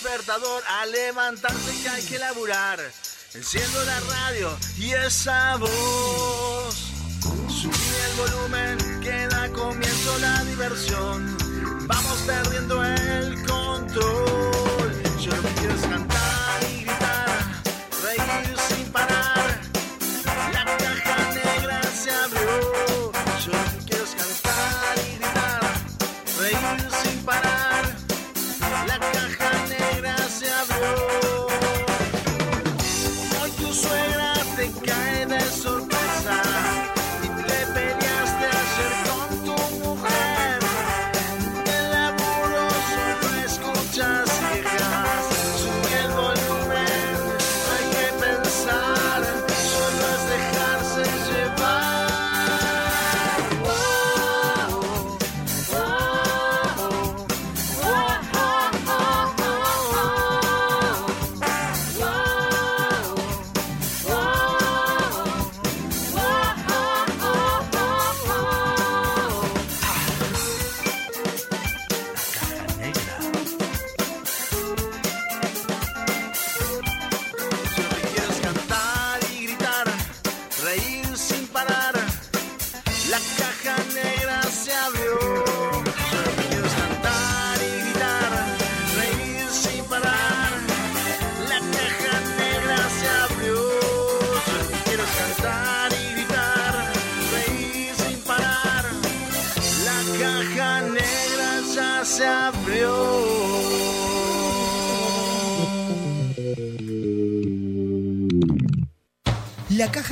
[0.00, 2.78] despertador a levantarse que hay que laburar.
[3.34, 6.74] Enciendo la radio y esa voz.
[7.48, 7.72] Subí
[8.06, 11.36] el volumen que da comienzo la diversión.
[11.88, 15.02] Vamos perdiendo el control.
[15.20, 17.62] Yo lo que quiero es cantar y gritar,
[18.04, 18.77] reír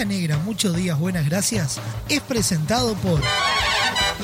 [0.04, 3.20] Negra, muchos días, buenas gracias, es presentado por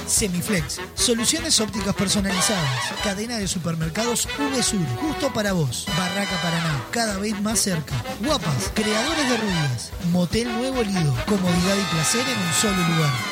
[0.07, 7.41] Semiflex, soluciones ópticas personalizadas, cadena de supermercados VSUR, justo para vos, Barraca Paraná, cada vez
[7.41, 12.95] más cerca, Guapas, creadores de rubias, Motel Nuevo Lido, comodidad y placer en un solo
[12.95, 13.32] lugar.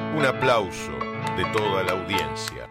[0.15, 0.91] un aplauso
[1.37, 2.67] de toda la audiencia.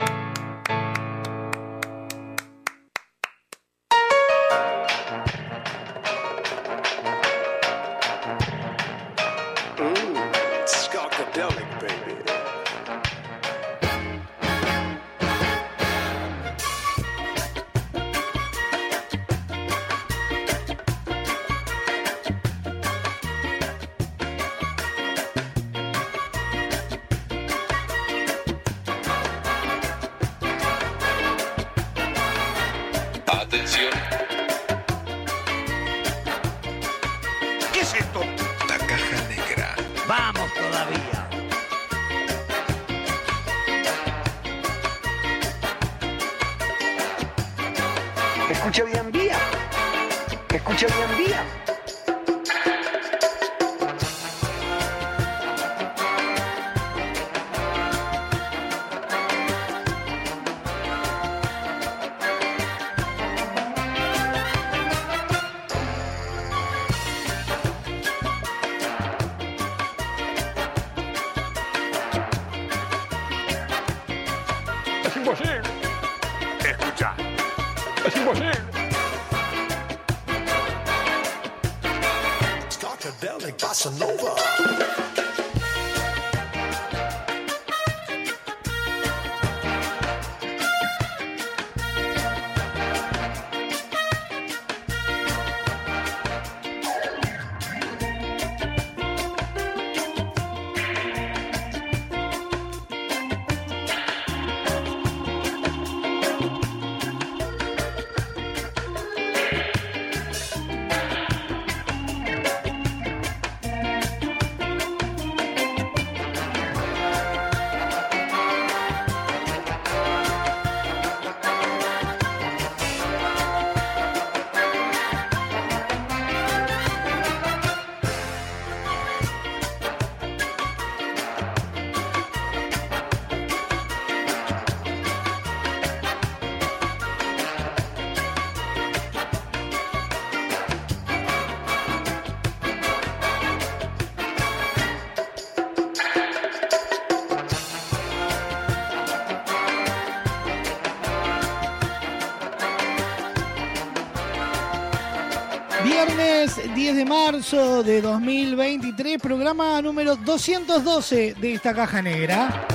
[157.10, 162.68] Marzo de 2023, programa número 212 de esta caja negra.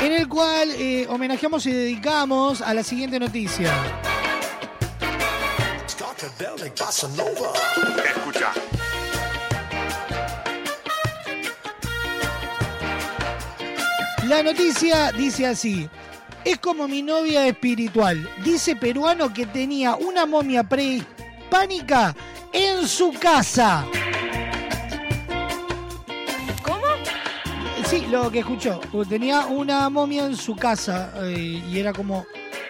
[0.00, 3.72] En el cual eh, homenajeamos y dedicamos a la siguiente noticia.
[8.04, 8.52] Escucha.
[14.28, 15.90] La noticia dice así.
[16.68, 18.28] Como mi novia espiritual.
[18.44, 22.14] Dice peruano que tenía una momia prehispánica
[22.52, 23.86] en su casa.
[26.62, 26.84] ¿Cómo?
[27.86, 28.80] Sí, lo que escuchó.
[29.08, 32.26] Tenía una momia en su casa eh, y era como,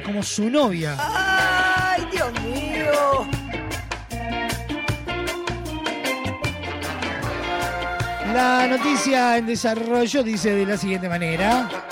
[0.06, 0.94] como su novia.
[0.96, 3.26] ¡Ay, Dios mío!
[8.32, 11.87] La noticia en desarrollo dice de la siguiente manera.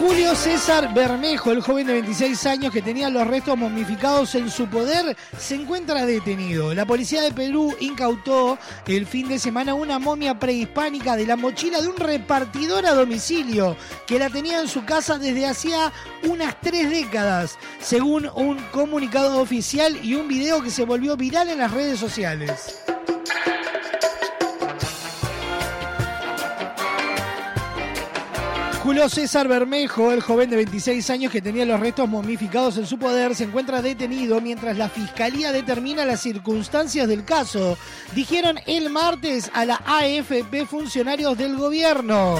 [0.00, 4.66] Julio César Bermejo, el joven de 26 años que tenía los restos momificados en su
[4.66, 6.72] poder, se encuentra detenido.
[6.72, 11.82] La policía de Perú incautó el fin de semana una momia prehispánica de la mochila
[11.82, 13.76] de un repartidor a domicilio
[14.06, 15.92] que la tenía en su casa desde hacía
[16.24, 21.58] unas tres décadas, según un comunicado oficial y un video que se volvió viral en
[21.58, 22.80] las redes sociales.
[28.90, 32.98] Julio César Bermejo, el joven de 26 años que tenía los restos momificados en su
[32.98, 37.78] poder, se encuentra detenido mientras la fiscalía determina las circunstancias del caso.
[38.16, 42.34] Dijeron el martes a la AFP funcionarios del gobierno.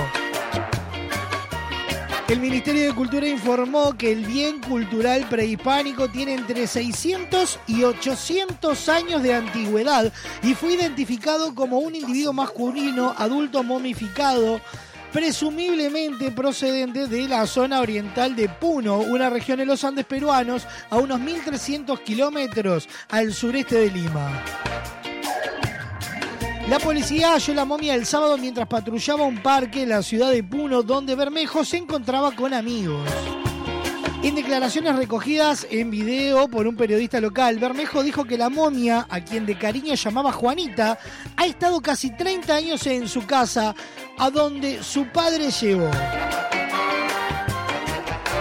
[2.27, 8.89] El Ministerio de Cultura informó que el bien cultural prehispánico tiene entre 600 y 800
[8.89, 14.61] años de antigüedad y fue identificado como un individuo masculino adulto momificado
[15.13, 20.99] presumiblemente procedente de la zona oriental de Puno, una región en los Andes peruanos a
[20.99, 24.43] unos 1.300 kilómetros al sureste de Lima.
[26.69, 30.45] La policía halló la momia el sábado mientras patrullaba un parque en la ciudad de
[30.45, 33.11] Puno, donde Bermejo se encontraba con amigos.
[34.23, 39.21] En declaraciones recogidas en video por un periodista local, Bermejo dijo que la momia, a
[39.21, 40.99] quien de cariño llamaba Juanita,
[41.37, 43.75] ha estado casi 30 años en su casa,
[44.19, 45.91] a donde su padre llevó.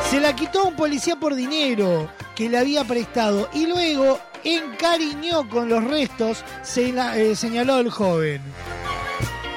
[0.10, 5.48] Se la quitó a un policía por dinero que le había prestado y luego encariñó
[5.48, 8.42] con los restos, se la- eh, señaló el joven.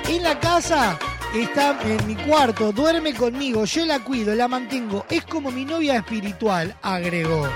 [0.09, 0.99] En la casa
[1.35, 5.97] está en mi cuarto, duerme conmigo, yo la cuido, la mantengo, es como mi novia
[5.97, 7.49] espiritual, agregó.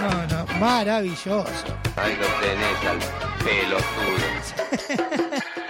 [0.00, 1.44] No, no, maravilloso.
[1.96, 2.98] Ahí lo tenés al
[3.44, 4.30] pelotudo.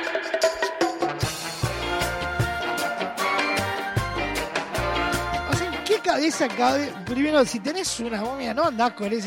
[5.51, 6.93] O sea, ¿en qué cabeza cabe?
[7.07, 9.21] Primero, si tenés una momia, no andás con eh,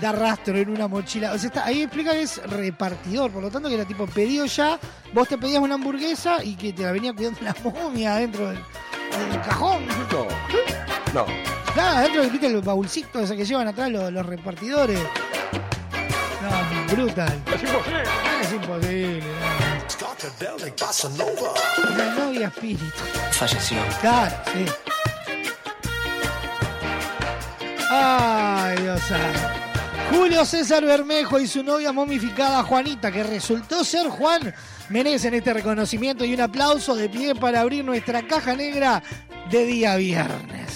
[0.00, 1.32] da rastro en una mochila.
[1.32, 4.46] O sea, está- ahí explica que es repartidor, por lo tanto que era tipo pedido
[4.46, 4.78] ya,
[5.12, 8.58] vos te pedías una hamburguesa y que te la venía cuidando la momia dentro del,
[8.58, 9.86] del cajón.
[10.12, 10.26] No.
[11.14, 11.26] No.
[11.74, 14.98] Claro, adentro viste el baúlcito ese que llevan atrás los, los repartidores.
[16.42, 17.40] No, brutal.
[17.54, 18.02] Es imposible.
[18.42, 19.22] Es imposible.
[21.16, 21.92] no.
[21.94, 22.84] Una novia espíritu.
[23.32, 23.78] Falleció.
[24.00, 24.64] Claro, sí.
[27.90, 29.67] Ay, Dios santo.
[30.10, 34.54] Julio César Bermejo y su novia momificada Juanita, que resultó ser Juan,
[34.88, 39.02] merecen este reconocimiento y un aplauso de pie para abrir nuestra caja negra
[39.50, 40.74] de día viernes.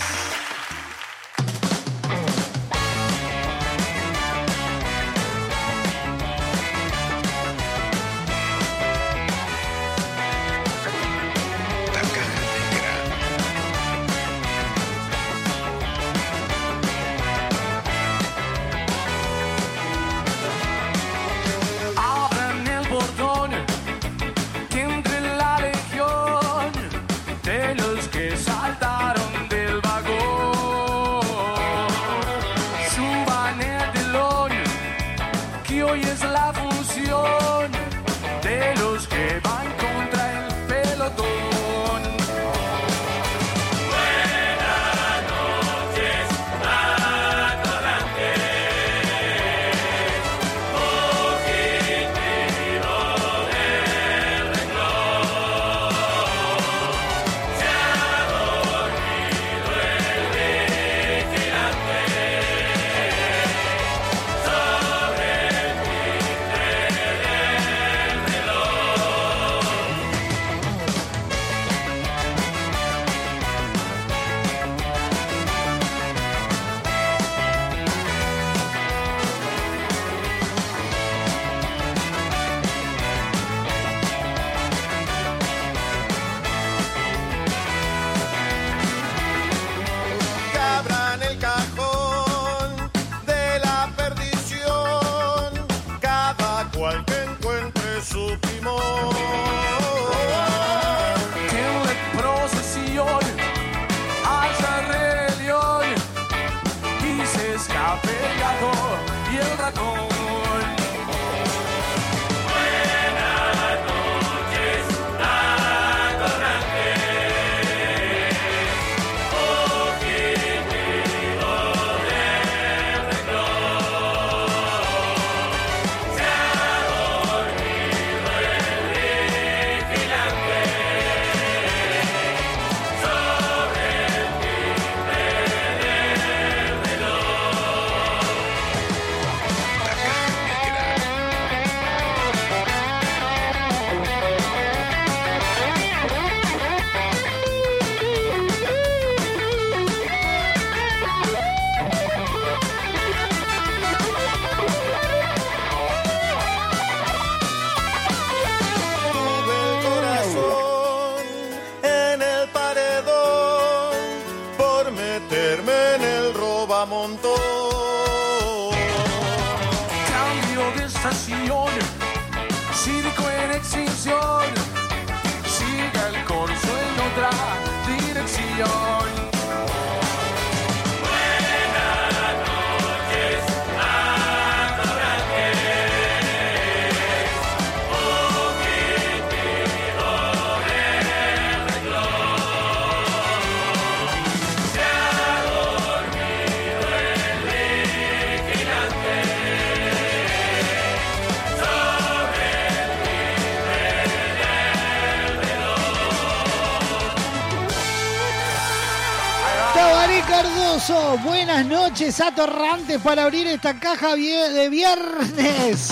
[212.03, 215.91] Noches, atorrantes para abrir esta caja de viernes.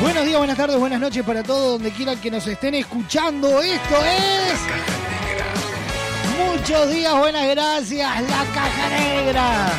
[0.00, 3.60] Buenos días, buenas tardes, buenas noches para todos, donde quieran que nos estén escuchando.
[3.60, 4.60] Esto es.
[6.38, 9.72] Muchos días, buenas gracias, la caja negra.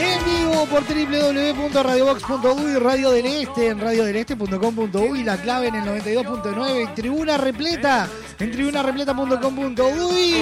[0.00, 6.86] En vivo por www.radiobox.uy, Radio del Este, en radiodeleste.com.uy, la clave en el 92.9, y
[6.94, 8.08] tribuna repleta,
[8.42, 10.34] en tribunarepleta.com.uy.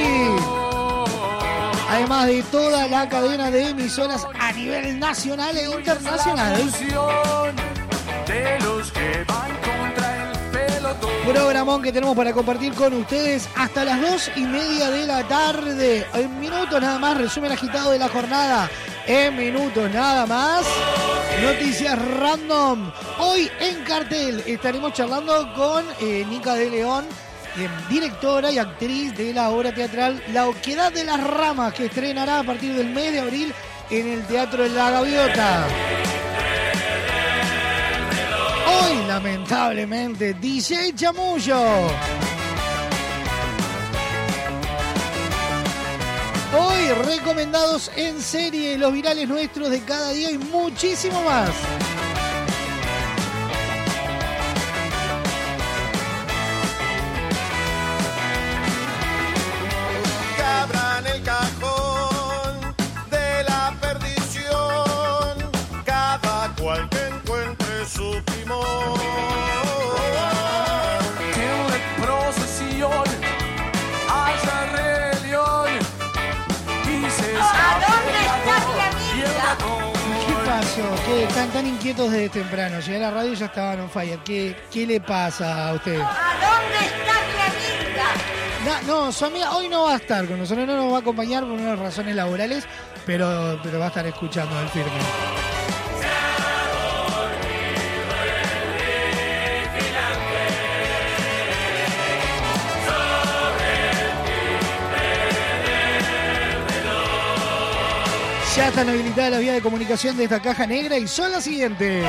[1.89, 6.63] Además de toda la cadena de emisoras a nivel nacional e internacional.
[11.27, 16.07] Programón que tenemos para compartir con ustedes hasta las dos y media de la tarde.
[16.15, 18.71] En minutos nada más, resumen agitado de la jornada.
[19.07, 20.65] En minutos nada más.
[21.43, 22.91] Noticias random.
[23.19, 27.05] Hoy en cartel estaremos charlando con eh, Nica de León,
[27.89, 32.45] directora y actriz de la obra teatral La Oquedad de las Ramas, que estrenará a
[32.45, 33.55] partir del mes de abril
[33.91, 35.67] en el Teatro de la Gaviota.
[38.67, 41.89] Hoy, lamentablemente, DJ Chamullo.
[46.53, 51.51] Hoy, recomendados en serie, los virales nuestros de cada día y muchísimo más.
[81.61, 82.81] Tan inquietos desde temprano?
[82.81, 84.19] Llegué a la radio y ya estaban on fire.
[84.25, 86.01] ¿Qué, qué le pasa a usted?
[86.01, 88.15] ¿A dónde está?
[88.65, 91.01] Na- no, su amiga hoy no va a estar con nosotros, no nos va a
[91.01, 92.65] acompañar por unas razones laborales,
[93.05, 94.91] pero, pero va a estar escuchando el firme.
[108.61, 112.07] Ya están habilitadas las vías de comunicación de esta caja negra y son las siguientes.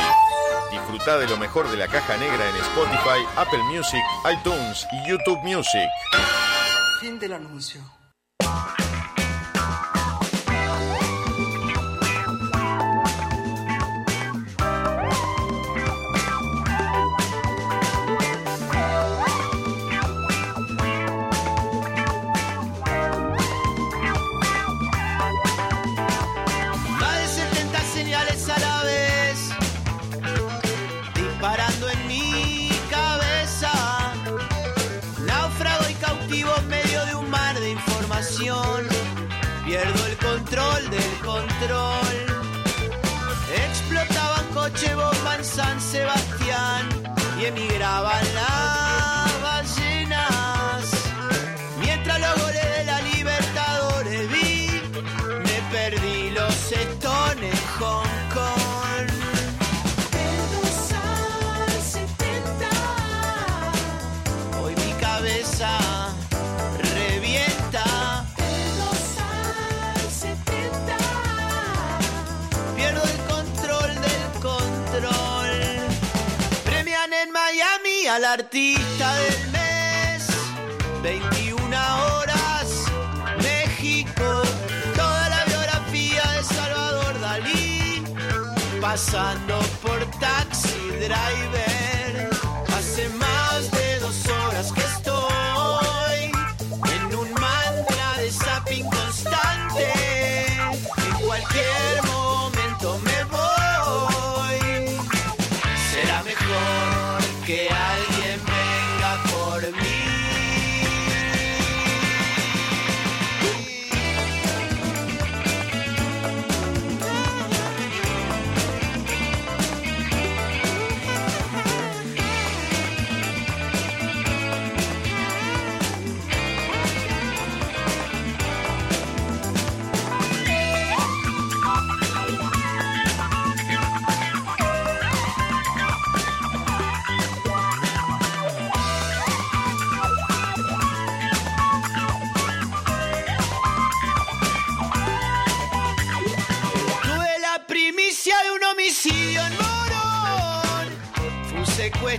[0.71, 4.01] Disfruta de lo mejor de la Caja Negra en Spotify, Apple Music,
[4.33, 5.87] iTunes y YouTube Music.
[6.99, 8.00] Fin del anuncio.
[43.53, 46.89] Explotaban coche bomba en San Sebastián
[47.39, 48.30] y emigraban
[78.51, 80.27] artista del mes.
[81.01, 82.85] 21 horas,
[83.41, 84.41] México.
[84.93, 88.03] Toda la biografía de Salvador Dalí.
[88.81, 91.70] Pasando por taxi driver.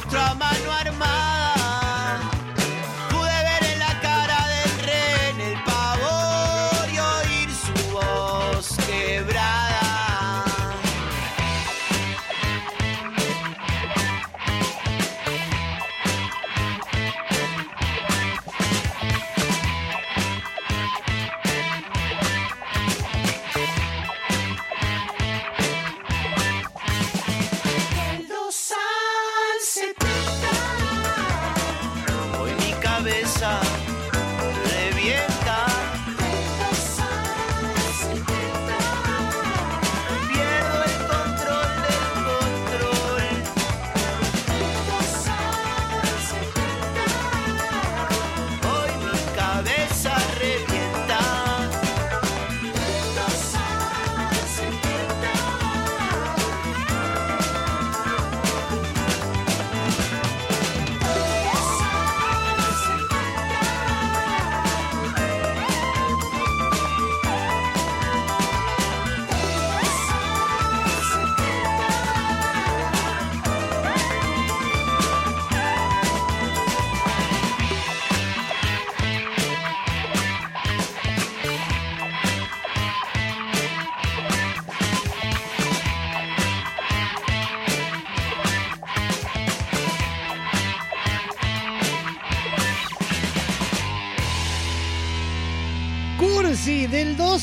[0.03, 1.32] Secuestro a mano armada.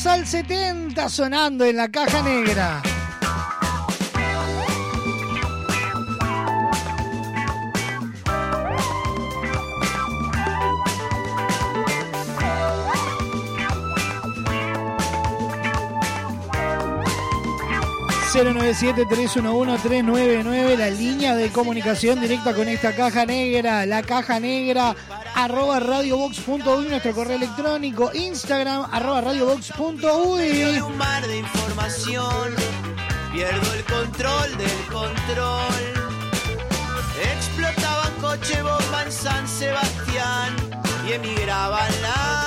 [0.00, 2.82] 2 al 70 sonando en la caja negra.
[18.32, 20.78] ...097-311-399...
[20.78, 23.84] ...la línea de comunicación directa con esta caja negra...
[23.86, 24.94] ...la caja negra...
[25.40, 26.88] ...arroba radiobox.uy...
[26.90, 28.10] ...nuestro correo electrónico...
[28.12, 28.86] ...instagram...
[28.92, 30.80] ...arroba radiobox.uy...
[30.80, 32.54] un mar de información.
[33.32, 35.82] Pierdo el control del control.
[37.32, 40.54] Explotaban coche bomba en San Sebastián
[41.08, 42.39] y emigraban las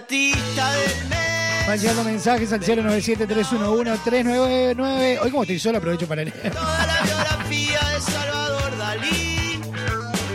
[0.00, 1.66] artista del mes.
[1.66, 5.18] Van llegando mensajes al 097-311-399...
[5.22, 6.52] Hoy como estoy solo aprovecho para leer.
[6.52, 9.60] Toda la biografía de Salvador Dalí.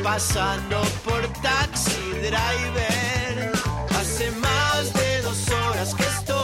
[0.04, 3.52] Pasando por taxi driver.
[4.00, 6.36] Hace más de dos horas que estoy.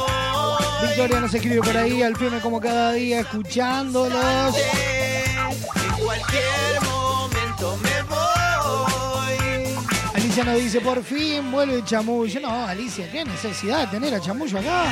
[0.88, 4.56] Victoria nos escribe por ahí, al firme como cada día, escuchándolos.
[4.56, 5.52] En
[6.04, 6.91] cualquier momento
[10.32, 12.40] Alicia nos dice, por fin vuelve Chamullo.
[12.40, 14.86] No, Alicia, qué necesidad de tener a Chamullo acá.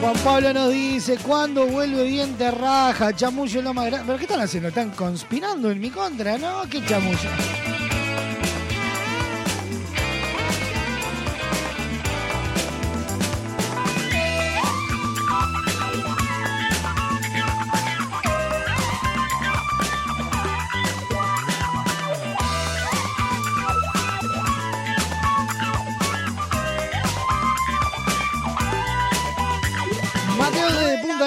[0.00, 3.12] Juan Pablo nos dice, ¿cuándo vuelve bien Terraja?
[3.12, 4.06] Chamullo es lo más grande.
[4.06, 4.68] ¿Pero qué están haciendo?
[4.68, 6.38] ¿Están conspirando en mi contra?
[6.38, 7.77] No, qué chamullo.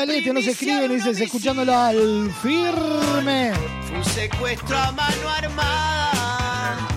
[0.05, 3.51] Del Este nos escribe y dice, escuchándolo al firme.
[3.95, 6.87] Un secuestro a mano armada.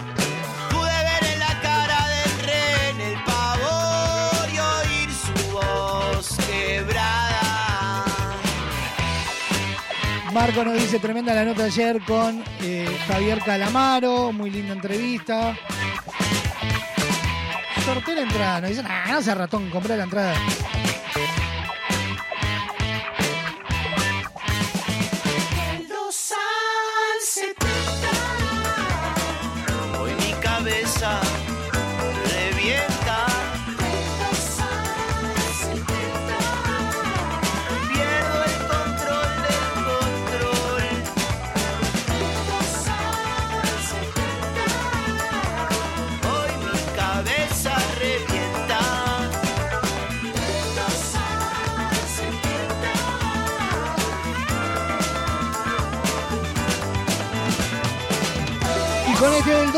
[0.70, 8.04] Pude ver en la cara del rehén el pavor y oír su voz quebrada.
[10.32, 15.56] Marco nos dice, tremenda la nota ayer con eh, Javier Calamaro, muy linda entrevista.
[17.84, 20.34] Sorteé la entrada, nos dicen, ah, no sea ratón, compré la entrada.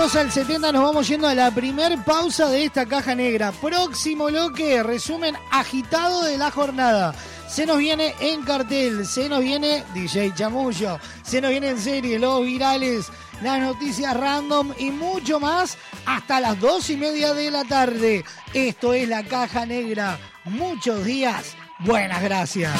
[0.07, 3.15] Con del 2 al 70 nos vamos yendo a la primer pausa de esta caja
[3.15, 3.51] negra.
[3.53, 7.15] Próximo bloque, resumen agitado de la jornada.
[7.49, 12.19] Se nos viene en cartel, se nos viene DJ Chamullo, se nos viene en serie,
[12.19, 13.07] los virales,
[13.43, 18.25] las noticias random y mucho más hasta las dos y media de la tarde.
[18.55, 20.19] Esto es la caja negra.
[20.45, 21.57] Muchos días.
[21.81, 22.73] Buenas gracias.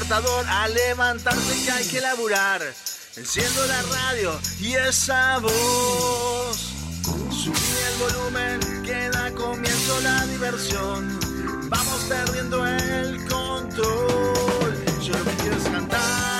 [0.00, 2.62] A levantarse que hay que laburar.
[3.16, 6.72] Enciendo la radio y esa voz.
[7.30, 11.18] Subí el volumen que da comienzo la diversión.
[11.68, 14.84] Vamos perdiendo el control.
[15.02, 16.37] Yo lo que quiero es cantar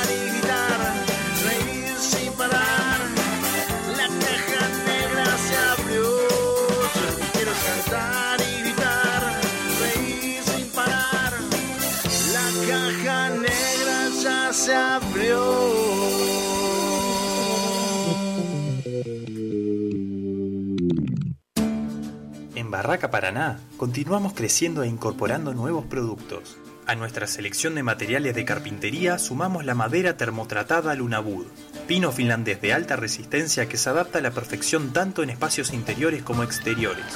[22.54, 26.58] En Barraca Paraná continuamos creciendo e incorporando nuevos productos.
[26.86, 31.46] A nuestra selección de materiales de carpintería sumamos la madera termotratada Lunabud,
[31.86, 36.22] pino finlandés de alta resistencia que se adapta a la perfección tanto en espacios interiores
[36.22, 37.06] como exteriores.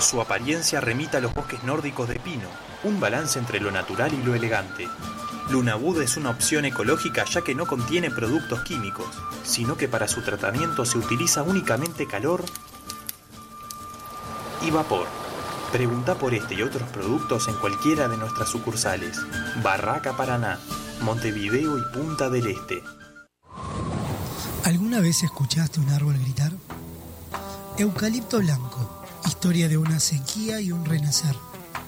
[0.00, 2.48] Su apariencia remita a los bosques nórdicos de pino,
[2.82, 4.88] un balance entre lo natural y lo elegante.
[5.50, 9.08] Lunabud es una opción ecológica ya que no contiene productos químicos,
[9.42, 12.44] sino que para su tratamiento se utiliza únicamente calor
[14.62, 15.08] y vapor.
[15.72, 19.18] Pregunta por este y otros productos en cualquiera de nuestras sucursales.
[19.62, 20.60] Barraca Paraná,
[21.00, 22.82] Montevideo y Punta del Este.
[24.64, 26.52] ¿Alguna vez escuchaste un árbol gritar?
[27.76, 31.34] Eucalipto Blanco, historia de una sequía y un renacer.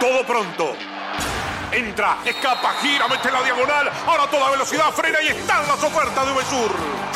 [0.00, 0.74] Todo pronto.
[1.72, 3.88] Entra, escapa, gira, mete la diagonal.
[4.06, 6.70] Ahora toda velocidad frena y están las ofertas de Uvesur.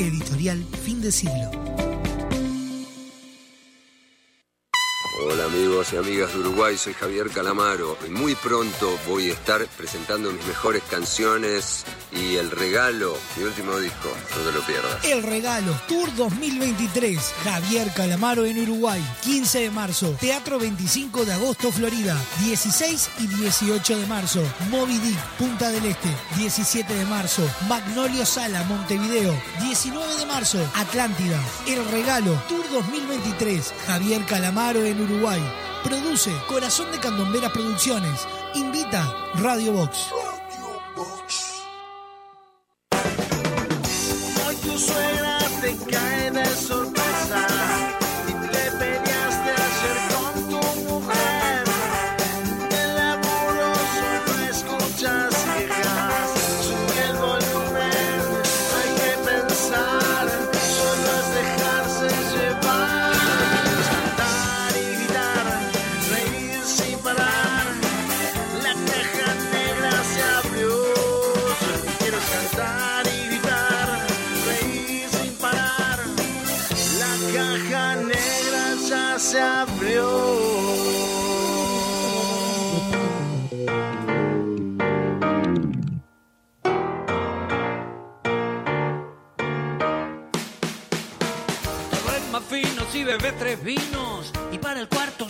[0.00, 1.69] Editorial Fin de Siglo.
[5.22, 9.66] Hola amigos, y amigas de Uruguay, soy Javier Calamaro y muy pronto voy a estar
[9.76, 15.04] presentando mis mejores canciones y el regalo, mi último disco, no te lo pierdas.
[15.04, 17.18] El regalo Tour 2023.
[17.44, 19.04] Javier Calamaro en Uruguay.
[19.22, 20.16] 15 de marzo.
[20.18, 22.16] Teatro 25 de agosto, Florida.
[22.44, 24.42] 16 y 18 de marzo.
[24.70, 26.08] Moby Dick, Punta del Este.
[26.36, 27.42] 17 de marzo.
[27.68, 29.34] Magnolio Sala, Montevideo.
[29.62, 30.58] 19 de marzo.
[30.74, 31.38] Atlántida.
[31.68, 33.72] El regalo Tour 2023.
[33.86, 35.09] Javier Calamaro en Uruguay.
[35.82, 38.26] Produce Corazón de Candomberas Producciones.
[38.54, 40.10] Invita Radio Box.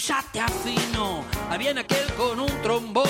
[0.01, 1.25] Ya te afino.
[1.51, 3.07] Ahí viene aquel con un trombón.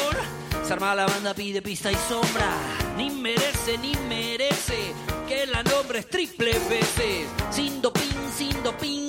[0.64, 2.52] Se arma la banda, pide pista y sombra.
[2.96, 4.92] Ni merece, ni merece
[5.28, 7.28] que la nombre es triple veces.
[7.50, 9.06] Sin doping, sin doping.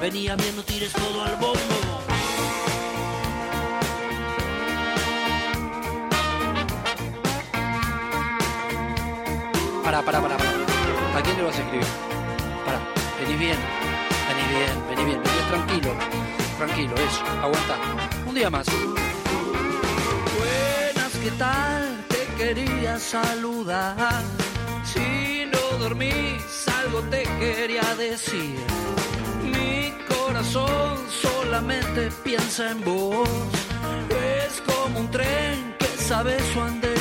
[0.00, 1.56] Venía bien, no tires todo al bombo.
[9.84, 10.50] Pará, pará, pará, pará.
[11.16, 11.86] ¿A quién le vas a escribir?
[12.66, 12.80] Pará,
[13.20, 13.58] vení bien,
[14.28, 16.25] vení bien, vení bien, vení tranquilo,
[16.56, 17.76] tranquilo, eso, aguanta.
[18.26, 18.66] Un día más.
[20.38, 22.04] Buenas, ¿qué tal?
[22.08, 24.22] Te quería saludar.
[24.84, 28.58] Si no dormís, algo te quería decir.
[29.42, 33.28] Mi corazón solamente piensa en vos.
[34.10, 36.95] Es como un tren que sabe su andén.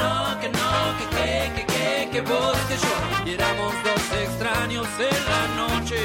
[0.00, 2.94] No, que no, que que, que, que, que vos, que yo.
[3.26, 6.00] Y éramos dos extraños en la noche.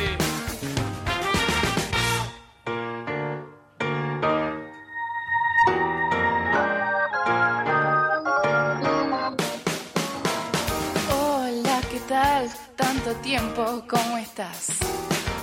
[11.12, 12.50] Hola, ¿qué tal?
[12.76, 14.68] Tanto tiempo, ¿cómo estás?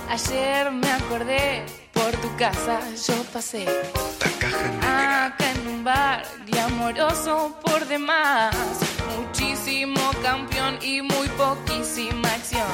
[0.09, 3.65] Ayer me acordé, por tu casa yo pasé.
[4.27, 8.55] Acá en un bar glamoroso por demás.
[9.17, 12.67] Muchísimo campeón y muy poquísima acción.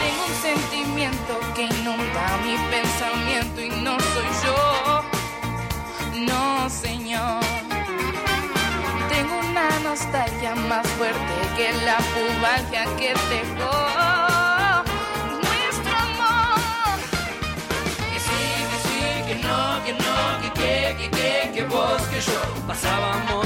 [0.00, 5.04] Tengo un sentimiento que inunda mi pensamiento y no soy yo.
[6.28, 7.42] No, señor.
[9.08, 14.13] Tengo una nostalgia más fuerte que la pubalgia que dejó
[22.74, 23.43] Pasábamos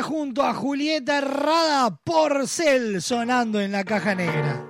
[0.00, 4.64] Junto a Julieta Rada Porcel sonando en la caja negra.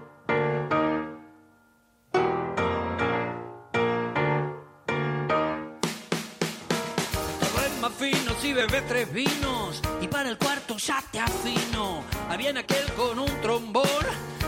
[7.39, 12.03] Todo es más fino si bebes tres vinos y para el cuarto ya te afino.
[12.29, 13.85] Ahí viene aquel con un trombón.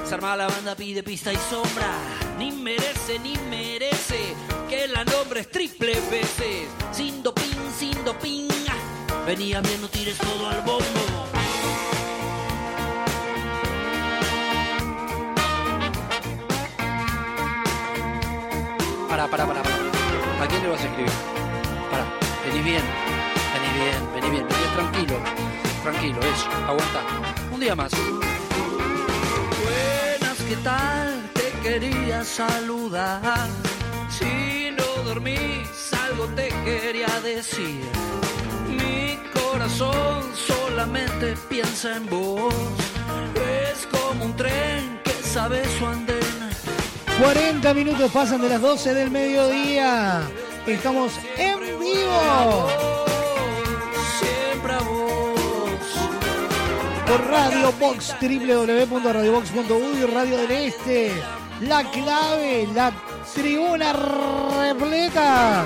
[0.04, 1.94] Se arma la banda, pide pista y sombra.
[2.36, 4.34] Ni merece, ni merece
[4.68, 6.66] que la nombres triple veces.
[6.90, 8.48] Sin doping, sin doping.
[9.26, 10.84] Venía bien, no tires todo al bombo.
[19.08, 19.74] Para, para, para, para.
[20.42, 21.12] ¿A quién le vas a escribir?
[21.90, 22.04] Para,
[22.44, 22.82] vení bien,
[23.54, 25.16] vení bien, vení bien, vení tranquilo,
[25.82, 27.00] tranquilo, eso, aguanta.
[27.50, 27.92] Un día más.
[29.62, 31.30] Buenas, ¿qué tal?
[31.32, 33.48] Te quería saludar.
[34.10, 37.88] Si no dormís, algo te quería decir.
[39.64, 42.52] Corazón solamente piensa en vos.
[43.72, 46.20] Es como un tren que sabe su andén.
[47.18, 50.20] 40 minutos pasan de las 12 del mediodía.
[50.66, 52.66] Estamos en vivo
[54.18, 55.40] Siempre a vos.
[57.06, 61.10] por Radio Box, www.radiobox.uy, Radio del Este,
[61.62, 62.92] La Clave, la
[63.34, 65.64] tribuna repleta.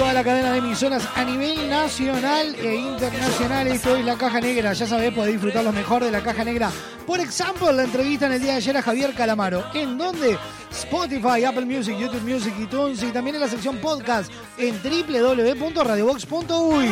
[0.00, 3.66] Toda la cadena de emisoras a nivel nacional e internacional.
[3.66, 4.72] Esto es La Caja Negra.
[4.72, 6.70] Ya sabés, podés disfrutar lo mejor de La Caja Negra.
[7.06, 9.62] Por ejemplo, la entrevista en el día de ayer a Javier Calamaro.
[9.74, 10.38] ¿En dónde?
[10.70, 16.88] Spotify, Apple Music, YouTube Music, iTunes y también en la sección podcast en www.radiobox.uy.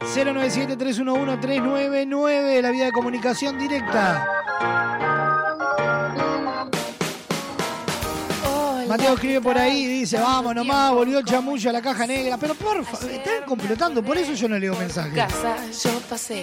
[0.00, 4.26] 097-311-399, la vía de comunicación directa.
[8.90, 12.36] Mateo escribe por ahí y dice, vamos nomás, volvió el chamullo a la caja negra.
[12.36, 15.14] Pero por favor, están complotando, por eso yo no leo mensajes.
[15.14, 16.42] casa yo pasé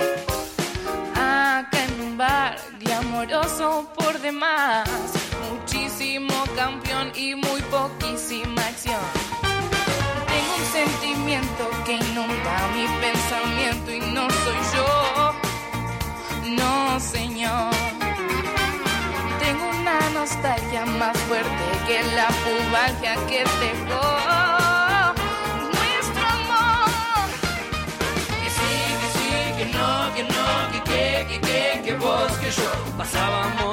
[1.14, 4.88] acá en un bar glamoroso por demás
[5.52, 8.96] muchísimo campeón y muy poquísima acción
[10.32, 17.77] tengo un sentimiento que inunda mi pensamiento y no soy yo no señor
[20.20, 24.06] nostalgia más fuerte que la pubalgia que dejó
[25.78, 27.30] nuestro amor
[28.42, 32.50] que sí, que sí, que no, que no, que que, que que, que vos, que
[32.50, 32.70] yo.
[32.98, 33.67] Pasábamos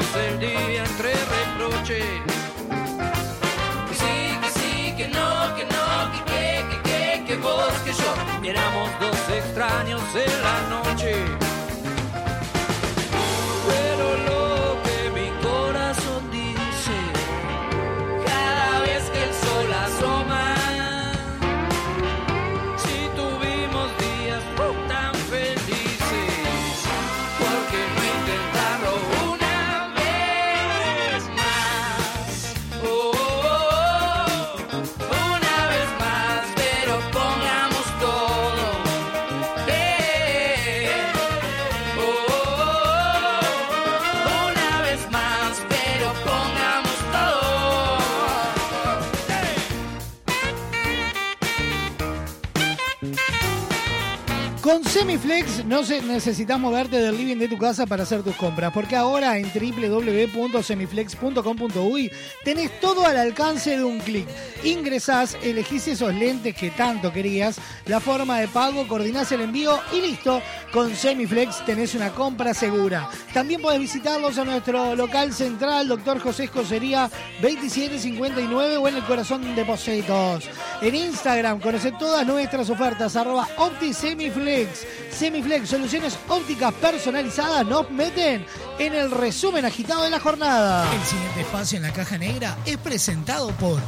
[55.05, 58.97] Semiflex no se, necesitas moverte del living de tu casa para hacer tus compras, porque
[58.97, 62.11] ahora en www.semiflex.com.uy
[62.43, 64.27] tenés todo al alcance de un clic.
[64.65, 70.01] Ingresás, elegís esos lentes que tanto querías, la forma de pago, coordinás el envío y
[70.01, 70.41] listo.
[70.73, 73.11] Con Semiflex tenés una compra segura.
[73.35, 77.11] También podés visitarlos a nuestro local central, Doctor José Escocería
[77.43, 80.49] 2759 o en el corazón de Positos.
[80.81, 84.94] En Instagram conocé todas nuestras ofertas, arroba OptiSemiflex.
[85.11, 88.47] Semiflex, soluciones ópticas personalizadas, nos meten
[88.79, 90.89] en el resumen agitado de la jornada.
[90.93, 93.81] El siguiente espacio en la caja negra es presentado por...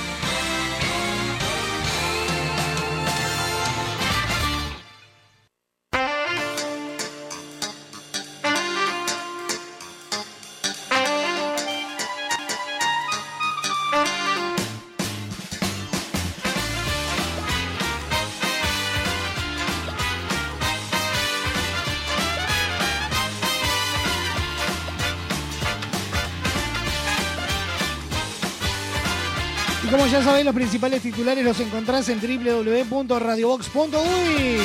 [30.43, 34.57] Los principales titulares los encontrás en www.radiobox.uy.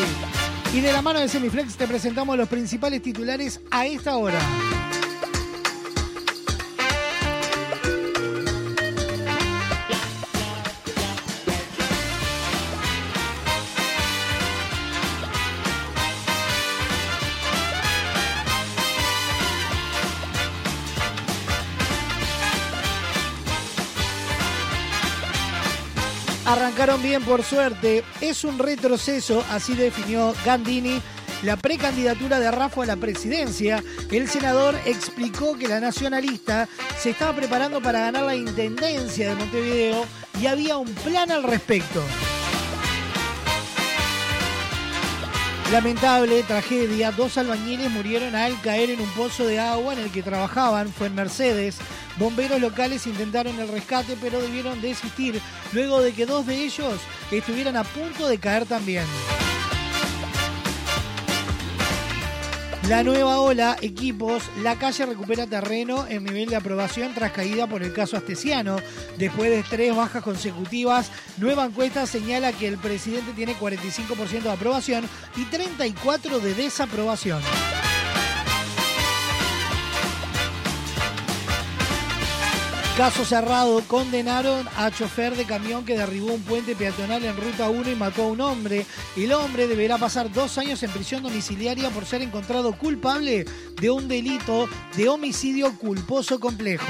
[0.74, 4.40] Y de la mano de Semiflex te presentamos los principales titulares a esta hora.
[26.94, 28.04] Bien por suerte.
[28.20, 31.02] Es un retroceso, así definió Gandini
[31.42, 33.82] la precandidatura de Rafa a la presidencia.
[34.10, 40.04] El senador explicó que la nacionalista se estaba preparando para ganar la intendencia de Montevideo
[40.40, 42.02] y había un plan al respecto.
[45.72, 50.22] Lamentable tragedia, dos albañiles murieron al caer en un pozo de agua en el que
[50.22, 51.78] trabajaban, fue en Mercedes.
[52.18, 55.40] Bomberos locales intentaron el rescate pero debieron desistir
[55.72, 57.00] luego de que dos de ellos
[57.32, 59.04] estuvieran a punto de caer también.
[62.88, 67.82] La nueva ola, equipos, la calle recupera terreno en nivel de aprobación tras caída por
[67.82, 68.76] el caso Astesiano.
[69.18, 75.04] Después de tres bajas consecutivas, nueva encuesta señala que el presidente tiene 45% de aprobación
[75.34, 77.42] y 34% de desaprobación.
[82.96, 87.90] Caso cerrado, condenaron a chofer de camión que derribó un puente peatonal en Ruta 1
[87.90, 88.86] y mató a un hombre.
[89.14, 93.44] El hombre deberá pasar dos años en prisión domiciliaria por ser encontrado culpable
[93.78, 94.66] de un delito
[94.96, 96.86] de homicidio culposo complejo.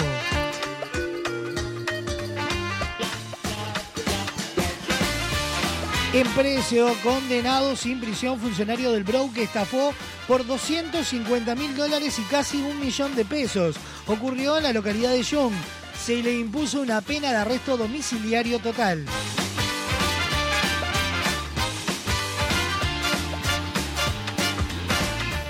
[6.13, 9.93] En precio, condenado sin prisión, funcionario del Brow que estafó
[10.29, 13.75] por 250 mil dólares y casi un millón de pesos.
[14.07, 15.53] Ocurrió en la localidad de Young
[15.99, 19.05] se le impuso una pena de arresto domiciliario total.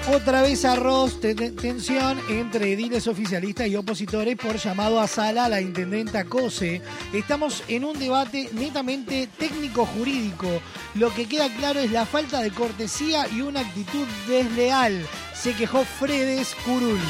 [0.09, 5.61] Otra vez arroz, tensión entre ediles oficialistas y opositores por llamado a sala a la
[5.61, 6.80] intendenta Cose.
[7.12, 10.62] Estamos en un debate netamente técnico-jurídico.
[10.94, 15.05] Lo que queda claro es la falta de cortesía y una actitud desleal.
[15.34, 17.01] Se quejó Fredes Curul.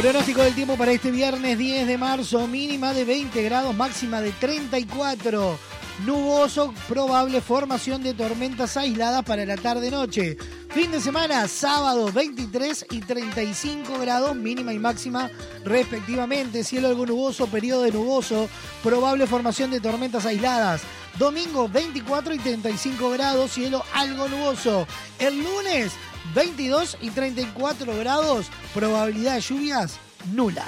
[0.00, 4.30] Pronóstico del tiempo para este viernes 10 de marzo, mínima de 20 grados, máxima de
[4.30, 5.58] 34.
[6.06, 10.36] Nuboso, probable formación de tormentas aisladas para la tarde-noche.
[10.70, 15.32] Fin de semana, sábado 23 y 35 grados, mínima y máxima
[15.64, 16.62] respectivamente.
[16.62, 18.48] Cielo algo nuboso, periodo de nuboso,
[18.84, 20.82] probable formación de tormentas aisladas.
[21.18, 24.86] Domingo 24 y 35 grados, cielo algo nuboso.
[25.18, 25.90] El lunes
[26.34, 29.98] 22 y 34 grados, probabilidad de lluvias
[30.32, 30.64] nula.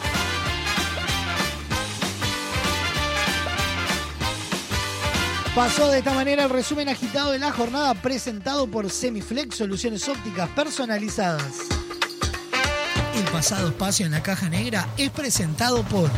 [5.54, 10.48] Pasó de esta manera el resumen agitado de la jornada presentado por Semiflex Soluciones Ópticas
[10.50, 11.54] Personalizadas.
[13.16, 16.08] El pasado espacio en la caja negra es presentado por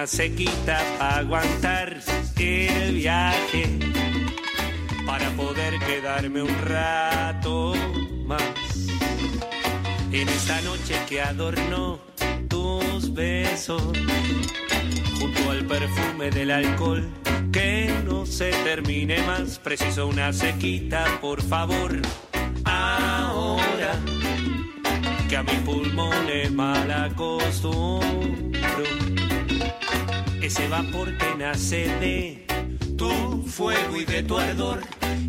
[0.07, 1.99] sequita para aguantar
[2.37, 3.79] el viaje,
[5.05, 7.73] para poder quedarme un rato
[8.25, 8.41] más.
[10.11, 11.99] En esta noche que adornó
[12.49, 13.81] tus besos,
[15.19, 17.09] junto al perfume del alcohol,
[17.51, 19.59] que no se termine más.
[19.59, 22.01] Preciso una sequita, por favor,
[22.65, 23.99] ahora
[25.29, 28.62] que a mis pulmones mal acostumbro
[30.43, 32.45] ese vapor que nace de
[32.97, 34.81] tu fuego y de tu ardor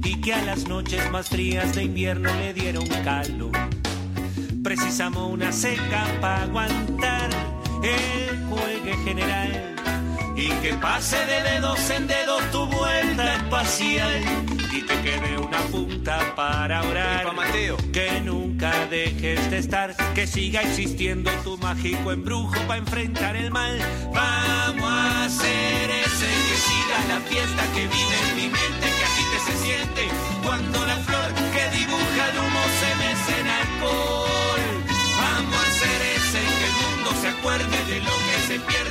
[0.03, 3.53] y que a las noches más frías de invierno le dieron calor.
[4.65, 7.31] Precisamos una seca para aguantar
[7.85, 9.74] el juegue general
[10.45, 14.21] y que pase de dedos en dedos tu vuelta espacial
[14.73, 17.25] y que quede una punta para orar.
[17.93, 23.79] Que nunca dejes de estar, que siga existiendo tu mágico embrujo para enfrentar el mal.
[24.13, 29.23] Vamos a hacer ese que siga la fiesta que vive en mi mente, que así
[29.33, 30.03] te se siente
[30.45, 34.65] cuando la flor que dibuja el humo se mece en alcohol.
[35.23, 38.84] Vamos a hacer ese que el mundo se acuerde de lo que se pierde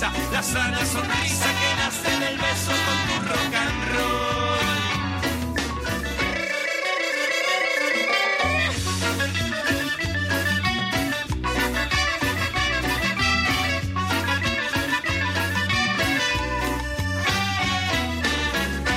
[0.00, 4.24] la sana sonrisa que nace del beso con tu rock and roll.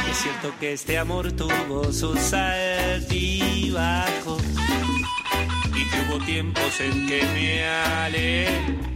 [0.09, 3.83] Es cierto que este amor tuvo sus altibajos
[5.75, 8.87] y que hubo tiempos en que me alejé.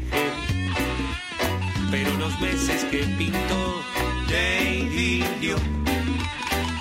[1.91, 3.83] Pero los meses que pintó
[4.29, 5.57] de idilio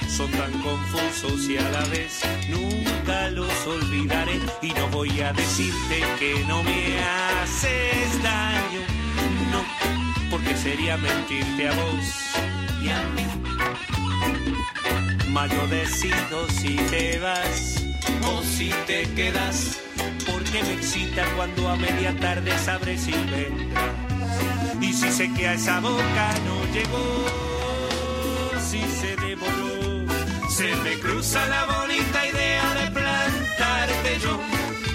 [0.08, 4.38] son tan confusos y a la vez nunca los olvidaré.
[4.62, 8.82] Y no voy a decirte que no me haces daño,
[9.50, 9.64] no,
[10.30, 12.04] porque sería mentirte a vos
[12.80, 13.26] y a mí.
[15.32, 17.84] Mas yo decido si te vas
[18.26, 19.80] o si te quedas,
[20.24, 24.19] porque me excita cuando a media tarde sabré si vendrás.
[24.80, 27.24] Y si sé que a esa boca no llegó,
[28.60, 30.06] si se devoró,
[30.48, 34.40] se me cruza la bonita idea de plantarte yo.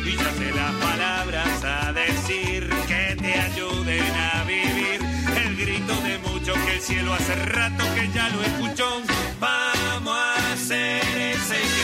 [0.05, 4.99] Y ya sé las palabras a decir que te ayuden a vivir.
[5.45, 9.01] El grito de muchos que el cielo hace rato que ya lo escuchó.
[9.39, 11.74] Vamos a hacer ese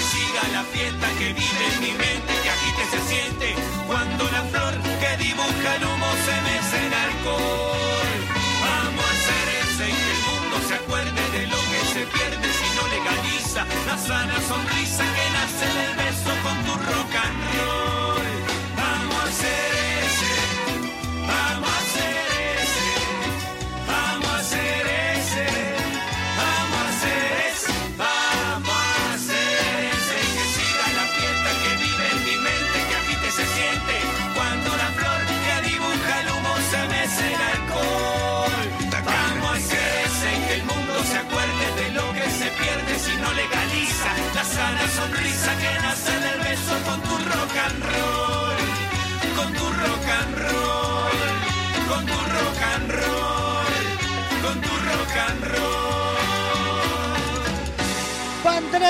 [0.62, 3.56] la fiesta que vive en mi mente, que agite se siente
[3.88, 8.20] cuando la flor que dibuja el humo se mece en alcohol.
[8.68, 12.48] Vamos a hacer ese y que el mundo se acuerde de lo que se pierde
[12.60, 18.01] si no legaliza la sana sonrisa que nace del beso con tu rock and roll.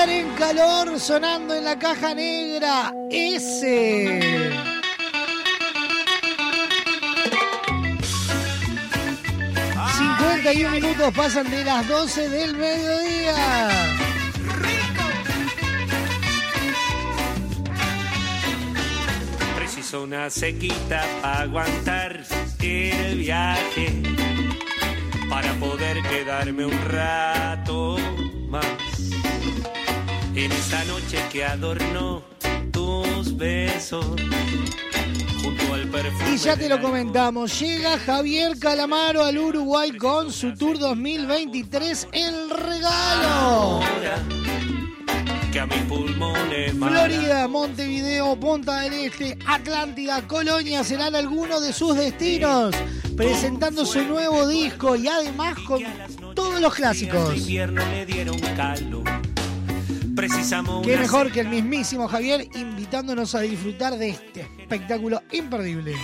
[0.08, 2.92] En calor sonando en la caja negra.
[3.08, 4.20] Ese.
[10.42, 13.68] ...51 minutos pasan de las 12 del mediodía.
[19.56, 22.24] Preciso una sequita para aguantar
[22.58, 24.02] el viaje,
[25.30, 27.98] para poder quedarme un rato
[28.48, 29.11] más.
[30.34, 32.22] En esta noche que adornó
[32.72, 34.04] tus besos,
[35.42, 36.34] junto al perfume.
[36.34, 42.48] Y ya te lo comentamos, llega Javier Calamaro al Uruguay con su Tour 2023, el
[42.48, 43.80] regalo.
[45.52, 47.04] que a mis pulmones mala.
[47.04, 52.74] Florida, Montevideo, Punta del Este, Atlántida, Colonia serán algunos de sus destinos,
[53.18, 55.82] presentando su nuevo disco y además con
[56.34, 57.36] todos los clásicos.
[57.36, 59.21] invierno me dieron calor.
[60.22, 65.94] Precisamos Qué mejor que el mismísimo Javier invitándonos a disfrutar de este espectáculo imperdible.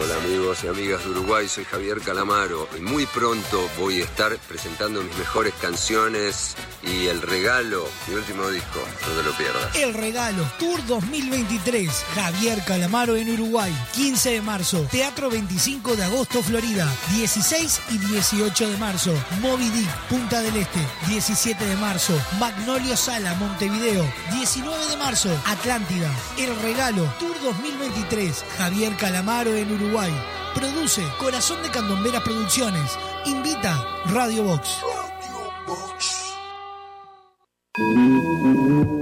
[0.00, 4.36] Hola amigos y amigas de Uruguay, soy Javier Calamaro y muy pronto voy a estar
[4.48, 6.54] presentando mis mejores canciones
[6.84, 9.74] y el regalo, mi último disco, no te lo pierdas.
[9.74, 16.44] El regalo Tour 2023, Javier Calamaro en Uruguay, 15 de marzo, Teatro 25 de agosto,
[16.44, 22.96] Florida, 16 y 18 de marzo, Moby Dick, Punta del Este, 17 de marzo, Magnolio
[22.96, 26.08] Sala, Montevideo, 19 de marzo, Atlántida,
[26.38, 28.11] El regalo Tour 2023,
[28.58, 30.12] Javier Calamaro en Uruguay,
[30.54, 34.82] produce Corazón de Candomberas Producciones, invita Radio Box.
[37.74, 39.01] Cuando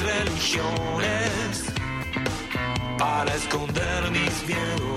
[0.00, 1.64] religiones
[2.98, 4.90] para esconder mis miedos.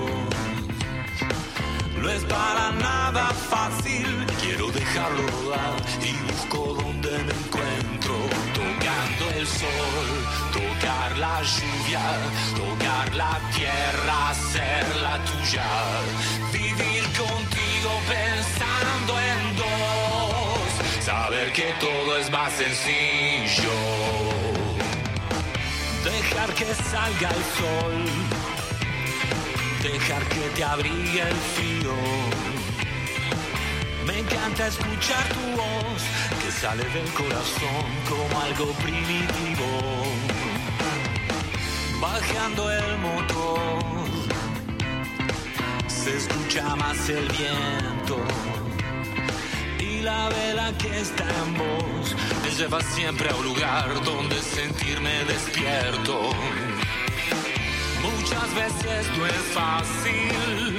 [2.00, 5.24] No es para nada fácil, quiero dejarlo
[6.02, 8.14] y busco donde me encuentro,
[8.52, 10.06] tocando el sol,
[10.52, 12.04] tocar la lluvia,
[12.54, 15.70] tocar la tierra, hacerla tuya,
[16.52, 23.72] vivir contigo pensando en dos, saber que todo es más sencillo,
[26.34, 27.94] dejar que salga el sol,
[29.82, 31.94] dejar que te abrigue el frío.
[34.06, 36.02] Me encanta escuchar tu voz
[36.42, 39.68] que sale del corazón como algo primitivo.
[42.00, 44.04] Bajando el motor,
[45.86, 48.18] se escucha más el viento.
[50.04, 56.30] La vela que está en vos me lleva siempre a un lugar donde sentirme despierto.
[58.02, 60.78] Muchas veces no es fácil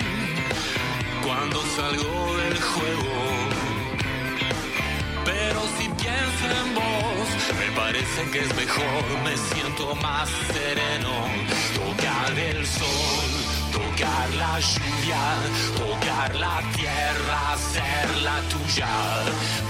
[1.26, 3.16] cuando salgo del juego.
[5.26, 11.14] Pero si pienso en vos, me parece que es mejor, me siento más sereno.
[11.74, 13.45] Tocar el sol,
[13.76, 15.24] tocar la lluvia,
[15.84, 18.94] tocar la tierra, hacerla tuya.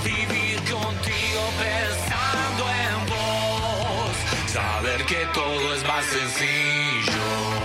[0.04, 4.16] Vivir contigo pensando en vos,
[4.54, 7.65] saber que todo es más sencillo.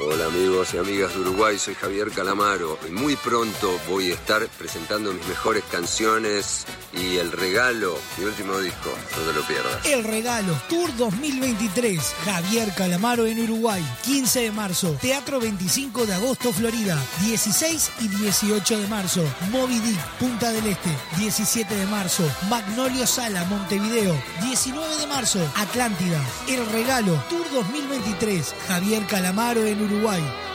[0.00, 4.46] Hola amigos y amigas de Uruguay, soy Javier Calamaro y muy pronto voy a estar
[4.56, 9.84] presentando mis mejores canciones y el regalo, mi último disco, no te lo pierdas.
[9.86, 16.52] El regalo Tour 2023 Javier Calamaro en Uruguay 15 de marzo Teatro 25 de agosto
[16.52, 23.04] Florida 16 y 18 de marzo Moby Dick Punta del Este 17 de marzo Magnolio
[23.04, 29.87] Sala Montevideo 19 de marzo Atlántida El regalo Tour 2023 Javier Calamaro en Uruguay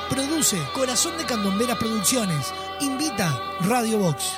[0.10, 2.54] Produce Corazón de Candomberas Producciones.
[2.82, 4.38] Invita Radio Box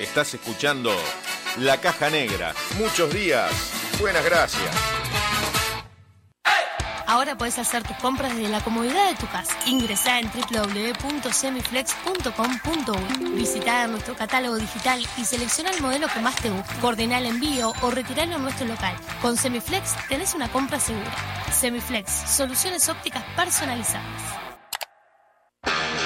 [0.00, 0.90] Estás escuchando
[1.58, 2.54] La Caja Negra.
[2.78, 3.52] Muchos días.
[4.00, 4.74] Buenas gracias.
[7.06, 9.54] Ahora puedes hacer tus compras desde la comodidad de tu casa.
[9.66, 13.30] Ingresá en www.semiflex.com.uy.
[13.32, 16.74] Visita nuestro catálogo digital y selecciona el modelo que más te guste.
[16.80, 18.96] Coordina el envío o retirarlo en nuestro local.
[19.20, 21.14] Con Semiflex tenés una compra segura.
[21.52, 24.39] Semiflex, soluciones ópticas personalizadas.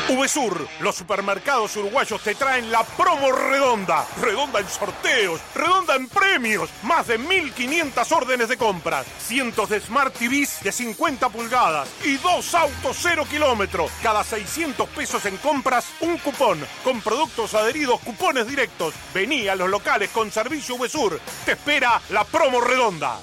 [0.09, 4.07] VSUR, los supermercados uruguayos te traen la promo redonda.
[4.21, 6.69] Redonda en sorteos, redonda en premios.
[6.83, 9.07] Más de 1500 órdenes de compras.
[9.19, 13.91] Cientos de Smart TVs de 50 pulgadas y dos autos cero kilómetros.
[14.03, 16.61] Cada 600 pesos en compras, un cupón.
[16.85, 18.95] Con productos adheridos, cupones directos.
[19.15, 21.19] Vení a los locales con servicio VSUR.
[21.47, 23.19] Te espera la promo redonda.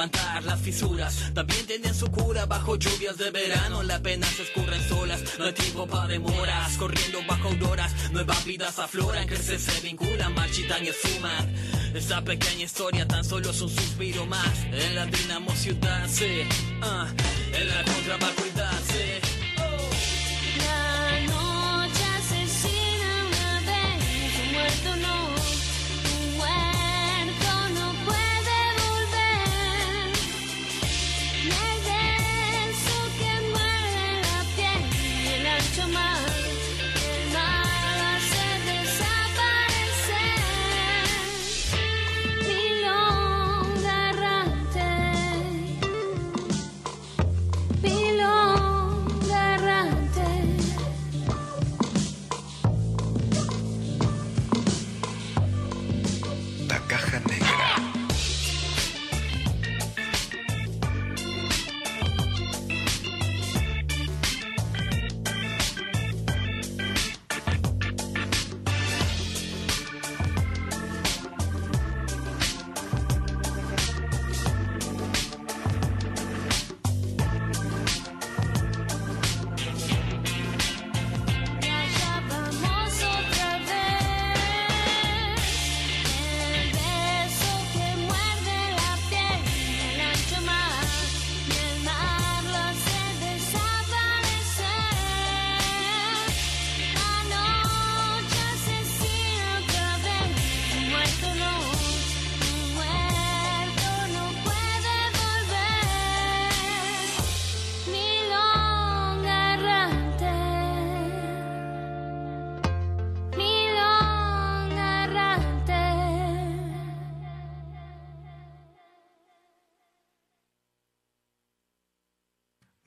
[0.00, 4.82] Levantar las fisuras, también tienen su cura bajo lluvias de verano, las penas se escurren
[4.88, 10.34] solas, no hay tiempo para demoras, corriendo bajo auroras, nuevas vidas afloran, crecen, se vinculan,
[10.34, 11.54] marchitan y esfuman.
[11.94, 14.64] Esa pequeña historia tan solo es un suspiro más.
[14.72, 16.44] En la dinamo ciudad, sí,
[16.80, 17.06] ah,
[17.52, 18.18] en la contra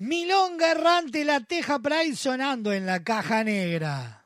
[0.04, 4.26] Milonga errante, la Teja Pride sonando en la caja negra.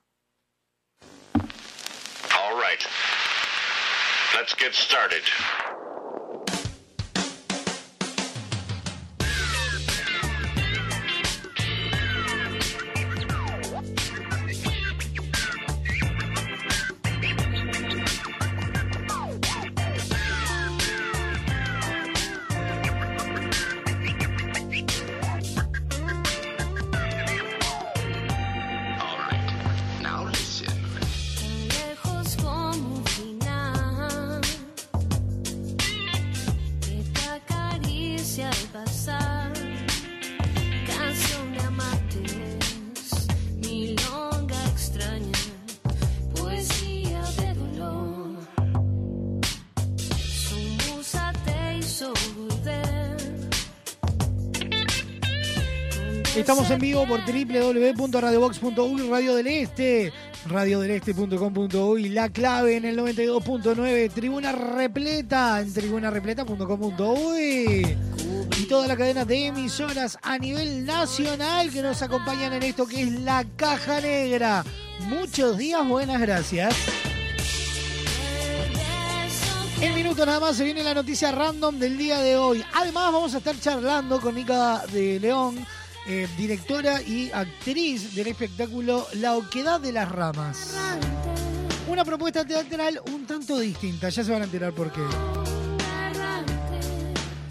[2.33, 2.83] All right.
[4.33, 5.21] Let's get started.
[56.47, 60.13] Estamos en vivo por www.radiobox.uy, Radio del Este,
[60.45, 67.97] radiodeleste.com.uy, la clave en el 92.9, tribuna repleta en tribunarepleta.com.uy
[68.59, 73.01] y toda la cadena de emisoras a nivel nacional que nos acompañan en esto que
[73.01, 74.63] es la caja negra.
[75.09, 76.73] Muchos días, buenas gracias.
[79.81, 82.63] En minutos nada más se viene la noticia random del día de hoy.
[82.73, 85.67] Además vamos a estar charlando con Nica de León,
[86.07, 90.73] eh, directora y actriz del espectáculo La Oquedad de las Ramas.
[91.87, 95.01] Una propuesta teatral un tanto distinta, ya se van a enterar por qué.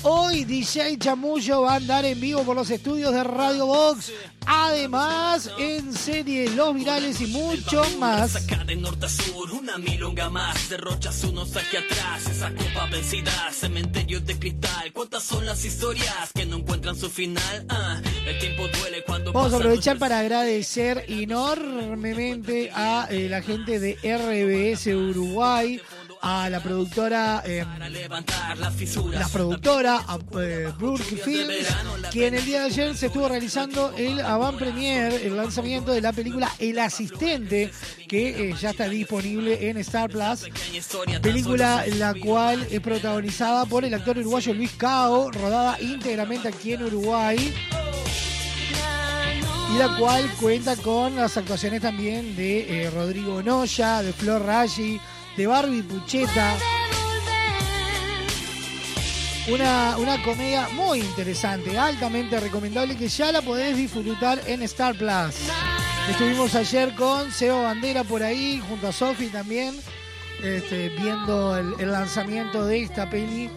[0.09, 4.13] Hoy DJ Chamullo va a andar en vivo por los estudios de Radio Box.
[4.47, 8.31] Además, en serie Los Virales y mucho más.
[8.31, 13.33] Saca de norte a sur, una milonga más, derrochas unos aquí atrás, esa copa vencida,
[13.51, 17.67] cementerio de cristal, ¿cuántas son las historias que no encuentran su final?
[17.69, 23.81] Ah, el tiempo duele cuando Vamos a aprovechar para agradecer enormemente a eh, la gente
[23.81, 25.81] de RBS Uruguay,
[26.21, 27.65] a la productora, eh,
[29.13, 31.67] la productora a, eh, Burke Films,
[32.11, 36.01] que en el día de ayer se estuvo realizando el avant premier, el lanzamiento de
[36.01, 37.71] la película El Asistente,
[38.09, 40.49] que eh, ya está disponible en Star Plus.
[41.23, 46.85] Película la cual es protagonizada por el actor uruguayo Luis Cao, rodada íntegramente aquí en
[46.85, 47.55] Uruguay.
[49.75, 55.01] Y la cual cuenta con las actuaciones también de eh, Rodrigo Noya, de Flor Raggi,
[55.37, 56.55] de Barbie Pucheta.
[59.53, 65.37] Una, una comedia muy interesante, altamente recomendable que ya la podés disfrutar en Star Plus.
[66.11, 69.77] Estuvimos ayer con Seba Bandera por ahí, junto a Sofi también,
[70.43, 73.51] este, viendo el, lanzamiento de esta peli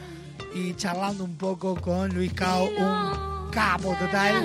[0.54, 4.36] y charlando un poco con Luis Cao, un capo total.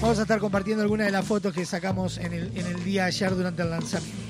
[0.00, 3.04] Vamos a estar compartiendo algunas de las fotos que sacamos en el, en el día
[3.04, 4.28] ayer durante el lanzamiento.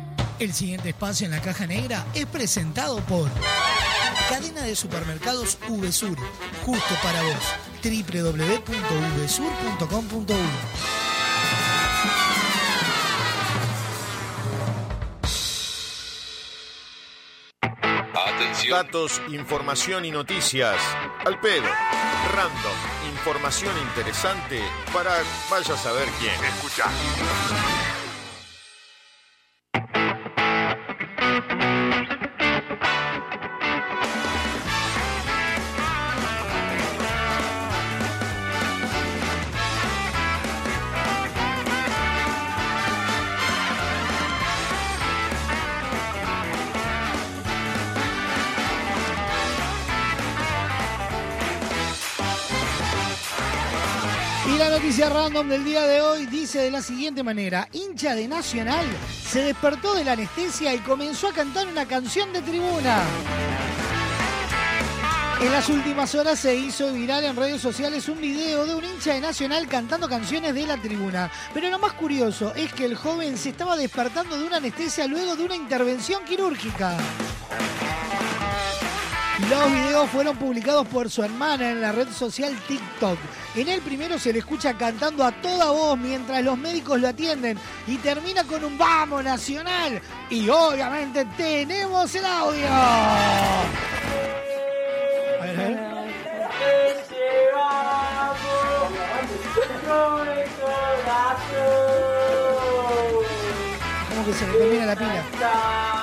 [0.43, 3.31] El siguiente espacio en la caja negra es presentado por
[4.29, 6.19] Cadena de supermercados VSUR,
[6.67, 7.37] justo para vos.
[7.85, 8.67] www.vsur.com.uy
[18.13, 18.85] Atención.
[18.85, 20.75] Datos, información y noticias.
[21.25, 21.69] Al pedo.
[22.35, 22.77] Random.
[23.13, 24.61] Información interesante
[24.93, 26.35] para vaya a saber quién.
[26.45, 26.91] Escucha.
[55.33, 58.85] Random del día de hoy dice de la siguiente manera: hincha de Nacional
[59.27, 63.03] se despertó de la anestesia y comenzó a cantar una canción de tribuna.
[65.41, 69.15] En las últimas horas se hizo viral en redes sociales un video de un hincha
[69.15, 71.31] de Nacional cantando canciones de la tribuna.
[71.55, 75.35] Pero lo más curioso es que el joven se estaba despertando de una anestesia luego
[75.35, 76.95] de una intervención quirúrgica.
[79.51, 83.19] Los videos fueron publicados por su hermana en la red social TikTok.
[83.55, 87.59] En el primero se le escucha cantando a toda voz mientras los médicos lo atienden
[87.87, 90.01] y termina con un vamos nacional.
[90.31, 92.67] Y obviamente tenemos el audio.
[92.69, 93.85] A
[104.25, 106.02] que se le termina la pila.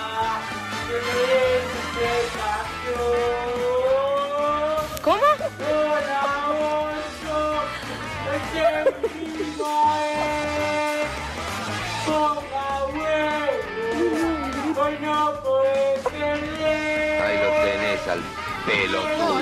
[17.22, 18.22] Ahí lo tenés al
[18.66, 19.40] pelotudo.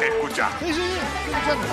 [0.00, 0.46] Escucha.
[0.60, 0.86] Sí, sí,
[1.32, 1.66] escuchando.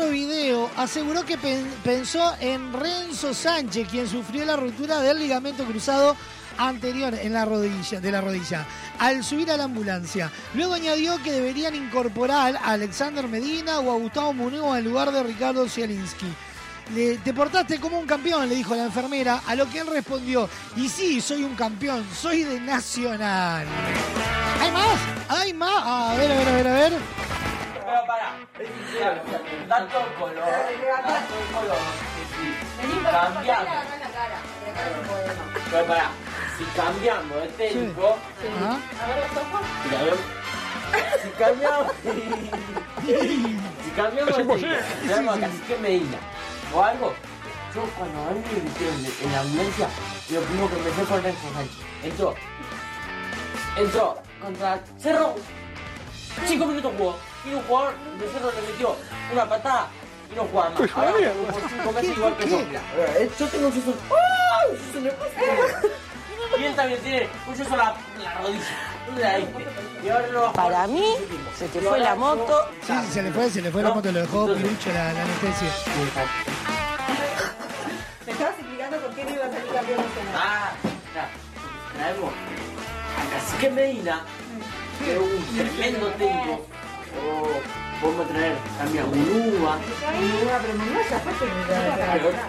[0.00, 5.64] Otro video aseguró que pen- pensó en Renzo Sánchez, quien sufrió la ruptura del ligamento
[5.64, 6.16] cruzado
[6.56, 8.66] anterior en la rodilla, de la rodilla
[8.98, 10.30] al subir a la ambulancia.
[10.54, 15.22] Luego añadió que deberían incorporar a Alexander Medina o a Gustavo Muñoz en lugar de
[15.22, 16.26] Ricardo Zielinski.
[17.22, 20.88] Te portaste como un campeón, le dijo la enfermera, a lo que él respondió, y
[20.88, 23.66] sí, soy un campeón, soy de Nacional.
[24.60, 24.98] ¿Hay más?
[25.28, 25.82] ¿Hay más?
[25.84, 26.92] A ver, a ver, a ver, a ver.
[27.90, 29.20] Pero pará, es sincero,
[29.66, 30.34] dato color,
[31.54, 31.78] color.
[32.80, 33.84] Si cambiamos,
[35.72, 36.10] pero pará,
[36.56, 38.16] si cambiamos de técnico.
[39.00, 39.62] A ver, los ojos.
[41.22, 41.92] si cambiamos,
[43.84, 44.56] si cambiamos de técnico,
[45.08, 46.18] tenemos a Cacique Medina
[46.72, 47.12] o algo,
[47.74, 49.88] yo cuando a mí me metieron en- la ambulancia,
[50.30, 51.76] lo primero que empecé fue Renzo Sánchez.
[52.04, 52.34] Entró,
[53.76, 55.34] entró contra Cerro,
[56.46, 58.96] cinco minutos jugó, y un jugador de Cerro le metió
[59.32, 59.86] una patada
[60.32, 60.78] y no juega más.
[60.78, 61.12] Pues, Ahora
[61.52, 62.50] por cinco meses igual que ¿Qué?
[62.50, 62.58] yo.
[62.60, 63.94] Eh, yo tengo un yeso.
[64.72, 65.88] Yeso en el brazo.
[66.58, 69.38] Y él también tiene un yeso en la, la rodilla.
[70.04, 70.52] Y ahora lo.
[70.52, 71.14] Para mí,
[71.58, 72.68] se te fue la moto.
[72.86, 75.22] Sí, sí, se le fue, se le fue la moto, lo dejó pirucho la, la
[75.22, 75.68] anestesia.
[78.26, 80.34] Me estabas explicando por qué no iba a salir campeón nacional.
[80.36, 80.70] Ah,
[81.14, 81.28] ya.
[81.96, 82.32] Traemos
[83.18, 84.24] a Cacique Medina,
[85.04, 86.66] que es un tremendo técnico.
[87.18, 89.78] O podemos traer también a Unúa.
[90.62, 91.32] pero no ya fue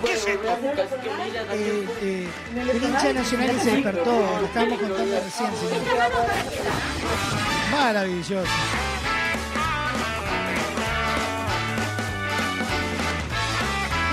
[0.06, 0.48] ¿Qué es esto?
[0.76, 1.90] Cacique Medina también.
[2.02, 5.82] Eh, el hincha nacional se despertó, lo estábamos contando recién, señor.
[7.72, 8.52] Maravilloso.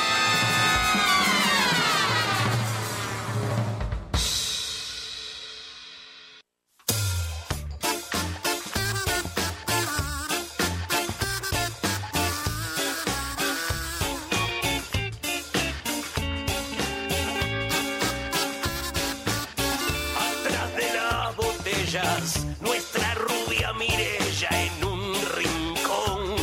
[22.60, 26.36] nuestra rubia Mirella en un rincón.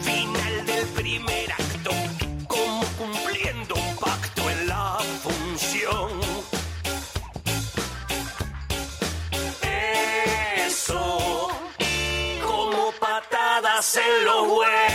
[0.00, 1.90] Final del primer acto,
[2.46, 6.20] como cumpliendo un pacto en la función.
[10.66, 11.48] Eso,
[12.46, 14.89] como patadas en los huesos,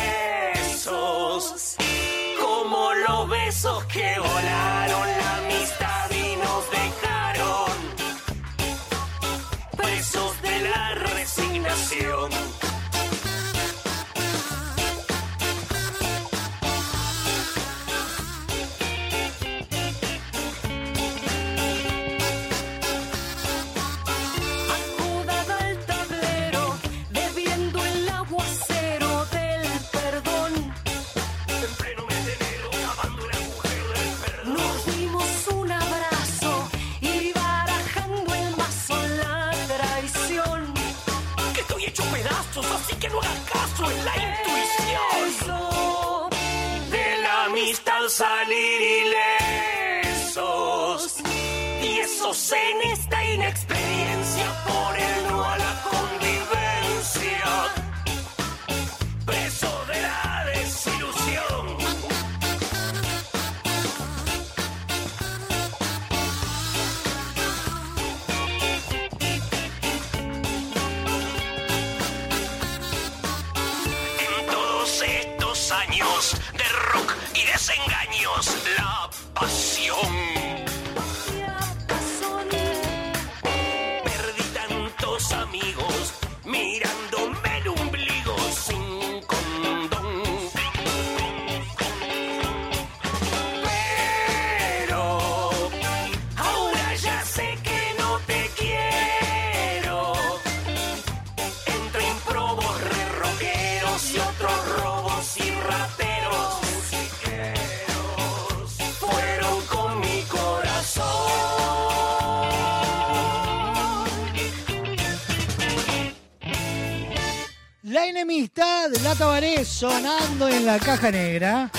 [119.76, 121.70] sonando en la caja negra.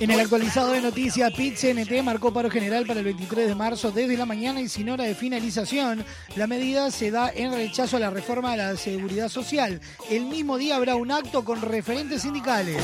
[0.00, 3.92] En el actualizado de noticias, PIT CNT marcó paro general para el 23 de marzo
[3.92, 6.04] desde la mañana y sin hora de finalización.
[6.34, 9.80] La medida se da en rechazo a la reforma de la seguridad social.
[10.10, 12.82] El mismo día habrá un acto con referentes sindicales.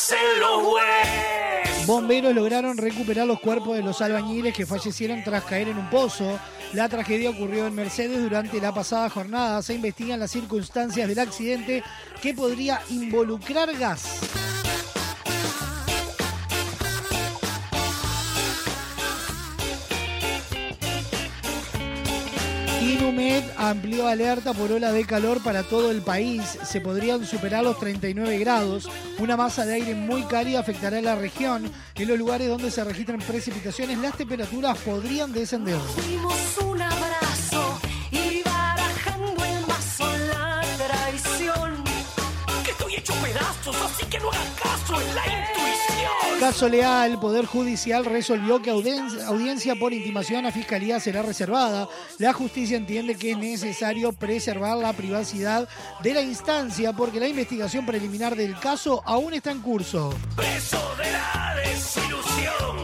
[0.00, 1.86] Patadas en los.
[1.86, 6.38] Bomberos lograron recuperar los cuerpos de los albañiles que fallecieron tras caer en un pozo.
[6.72, 9.60] La tragedia ocurrió en Mercedes durante la pasada jornada.
[9.62, 11.82] Se investigan las circunstancias del accidente
[12.22, 14.20] que podría involucrar gas.
[22.80, 26.58] Inumet amplió alerta por ola de calor para todo el país.
[26.64, 28.88] Se podrían superar los 39 grados.
[29.18, 31.70] Una masa de aire muy cálida afectará a la región.
[31.94, 35.76] En los lugares donde se registran precipitaciones, las temperaturas podrían descender.
[43.32, 46.40] Pedazos, así que no hagan caso en la intuición.
[46.40, 51.88] Caso Leal, Poder Judicial resolvió que audien- audiencia por intimación a Fiscalía será reservada.
[52.18, 55.68] La justicia entiende que es necesario preservar la privacidad
[56.02, 60.14] de la instancia porque la investigación preliminar del caso aún está en curso.
[60.34, 62.79] Preso de la desilusión.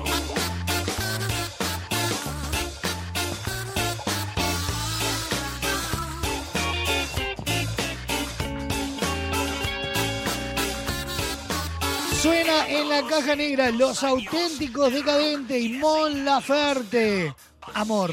[12.27, 17.33] Suena en la caja negra Los Auténticos Decadentes y Mon Laferte.
[17.73, 18.13] Amor.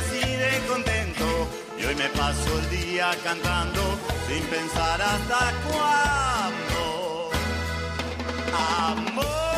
[0.00, 1.26] Así de contento.
[1.78, 3.82] Y hoy me paso el día cantando
[4.26, 7.30] sin pensar hasta cuándo.
[8.86, 9.49] Amor,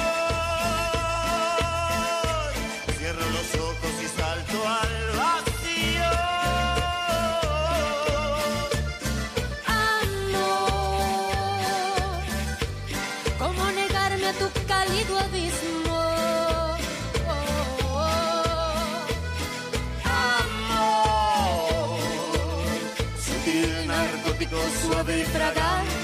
[24.53, 26.02] do suave fragar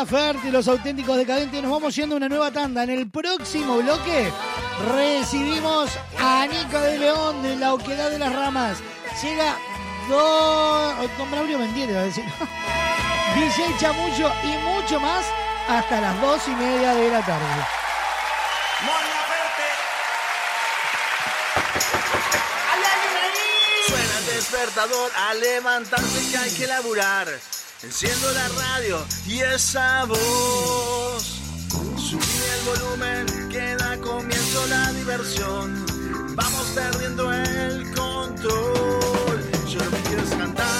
[0.00, 1.62] Laferte y los auténticos decadentes.
[1.62, 2.84] Nos vamos yendo a una nueva tanda.
[2.84, 4.32] En el próximo bloque
[4.96, 8.78] recibimos a Nico de León de la Oquedad de las Ramas.
[9.22, 9.58] Llega
[10.08, 12.24] Don, don Braulio Mendiere, va a decir.
[13.34, 15.26] DJ Chamucho y mucho más
[15.68, 17.66] hasta las dos y media de la tarde.
[23.86, 27.28] Suena el despertador a levantarse que hay que laburar.
[27.82, 31.40] Enciendo la radio y esa voz.
[31.96, 32.20] Subí
[32.54, 35.86] el volumen que da comienzo la diversión.
[36.36, 39.50] Vamos perdiendo el control.
[39.66, 40.79] Yo lo que quiero cantar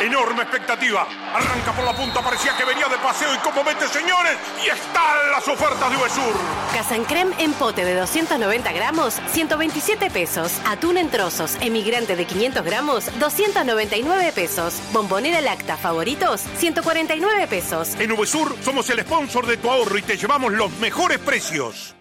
[0.00, 1.06] Enorme expectativa.
[1.34, 5.30] Arranca por la punta, parecía que venía de paseo y como mete, señores, y están
[5.32, 6.34] las ofertas de Uvesur.
[6.72, 10.52] Casancrem en pote de 290 gramos, 127 pesos.
[10.66, 14.80] Atún en trozos, emigrante de 500 gramos, 299 pesos.
[14.92, 17.94] Bombonera lacta favoritos, 149 pesos.
[17.98, 21.97] En Uvesur somos el sponsor de tu ahorro y te llevamos los mejores precios.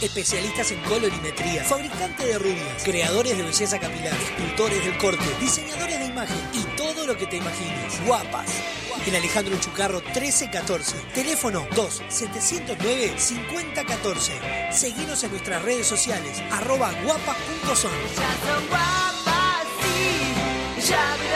[0.00, 6.04] Especialistas en colorimetría, fabricante de rubias, creadores de belleza capilar, escultores del corte, diseñadores de
[6.04, 8.04] imagen y todo lo que te imagines.
[8.06, 8.46] Guapas.
[9.06, 10.96] En Alejandro Chucarro 1314.
[11.14, 14.70] Teléfono 2-709-5014.
[14.70, 17.92] Seguinos en nuestras redes sociales, arroba guapas.son.
[20.86, 21.35] Ya verás,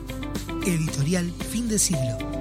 [0.65, 2.40] Editorial Fin de Siglo.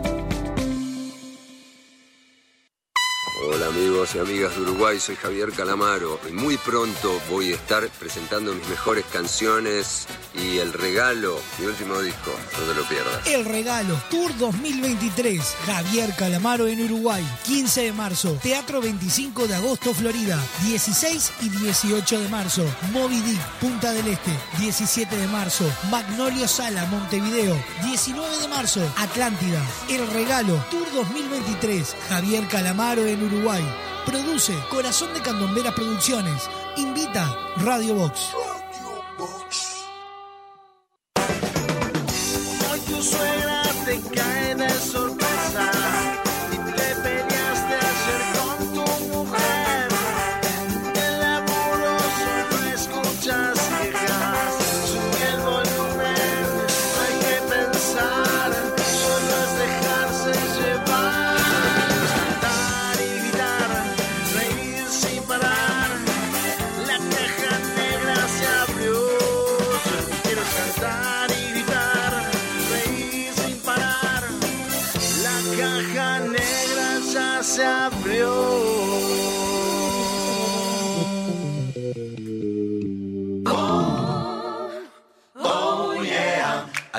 [4.01, 8.55] Amigos, y amigas de Uruguay, soy Javier Calamaro y muy pronto voy a estar presentando
[8.55, 13.27] mis mejores canciones y el regalo, mi último disco, no te lo pierdas.
[13.27, 19.93] El regalo Tour 2023, Javier Calamaro en Uruguay, 15 de marzo, Teatro 25 de agosto,
[19.93, 26.48] Florida, 16 y 18 de marzo, Moby Dick, Punta del Este, 17 de marzo, Magnolio
[26.48, 29.60] Sala, Montevideo, 19 de marzo, Atlántida.
[29.90, 33.89] El regalo Tour 2023, Javier Calamaro en Uruguay.
[34.06, 36.48] Produce Corazón de Candombera Producciones.
[36.77, 38.35] Invita Radio Box.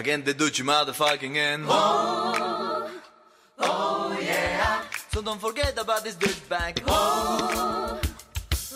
[0.01, 1.63] Again the Dutch motherfucking end.
[1.67, 2.89] Oh,
[3.59, 4.81] oh yeah,
[5.13, 6.81] so don't forget about this douchebag.
[6.87, 7.99] Oh,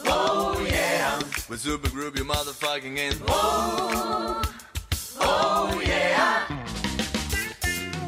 [0.06, 1.18] oh yeah,
[1.50, 3.20] with super group you motherfucking end.
[3.28, 4.40] Oh,
[5.20, 6.46] oh yeah.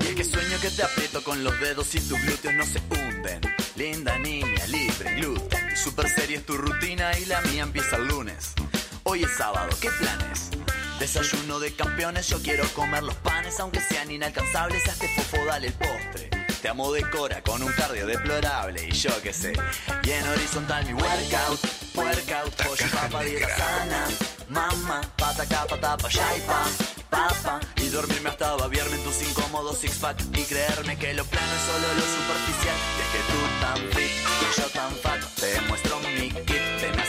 [0.02, 2.80] Y es que sueño que te aprieto con los dedos y tus glúteos no se
[2.92, 3.42] hunden.
[3.76, 5.76] Linda niña, libre, gluten.
[5.76, 8.54] Super serie es tu rutina y la mía empieza el lunes.
[9.04, 10.52] Hoy es sábado, ¿qué planes?
[11.00, 15.68] Desayuno de campeones, yo quiero comer los panes, aunque sean inalcanzables, a este fofo dale
[15.68, 16.30] el postre.
[16.62, 19.54] Te amo de cora con un cardio deplorable y yo qué sé.
[20.04, 21.60] Y en horizontal mi workout,
[21.94, 24.08] workout, pollo papa, dieta sana.
[24.50, 26.64] Mamá, pata acá, pata pa' allá y pa,
[27.12, 27.60] papa.
[27.76, 30.20] Y dormirme hasta babiarme en tus incómodos six pack.
[30.34, 32.78] Y creerme que lo plano es solo lo superficial.
[32.98, 34.12] Y es que tú tan fit
[34.42, 35.22] y yo tan fat.
[35.36, 37.07] Te muestro mi kit, te me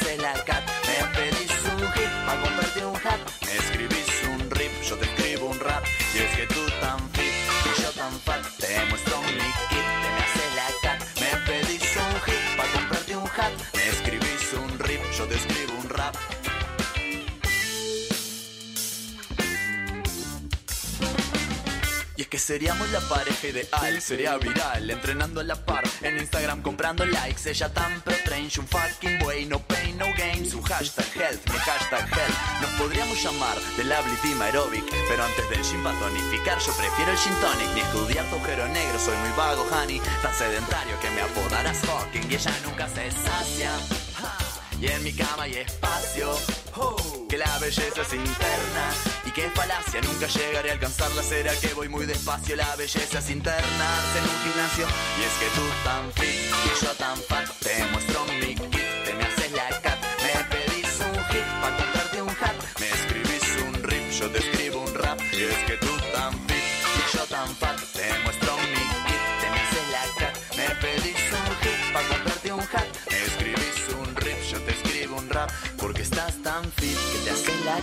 [22.29, 27.49] que seríamos la pareja ideal, sería viral, entrenando a la par, en Instagram comprando likes,
[27.49, 32.07] ella tan pro-train, un fucking way, no pain, no gain, su hashtag health, mi hashtag
[32.13, 36.73] health, nos podríamos llamar The Lovely Team Aerobic, pero antes del gym para tonificar, yo
[36.77, 41.01] prefiero el gin tonic, ni estudiar tu agujero negro, soy muy vago, honey, tan sedentario
[41.01, 43.73] que me apodarás fucking, y ella nunca se sacia.
[44.81, 46.37] Y en mi cama hay espacio,
[47.29, 52.07] que la belleza es interna es falacia, nunca llegaré a alcanzarla, será que voy muy
[52.07, 54.87] despacio, la belleza es internarse en un gimnasio.
[55.19, 59.15] Y es que tú tan fit y yo tan fat, te muestro mi kit, te
[59.15, 63.83] me haces la cat, me pedís un hit pa' comprarte un hat, me escribís un
[63.83, 64.58] rip, yo te escribo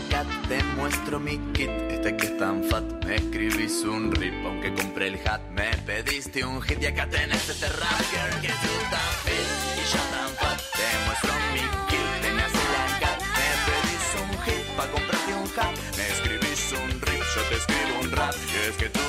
[0.09, 4.73] cat, te muestro mi kit, este que es tan fat, me escribís un rip, aunque
[4.73, 6.81] compré el hat, me pediste un hit.
[6.81, 9.49] Y acá tenés este rap, girl, que tú tan fit.
[9.79, 14.31] Y yo tan fat, te muestro mi kit, te haces la cat, me pedís un
[14.43, 14.65] hit.
[14.77, 18.75] Pa' comprarte un hat, me escribís un rip, yo te escribo un rap, y es
[18.77, 18.99] que tú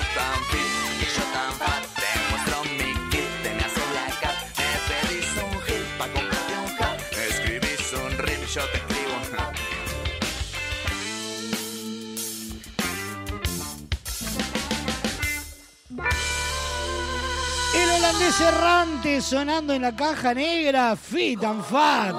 [17.96, 22.14] El holandés errante sonando en la caja negra, fit and fat.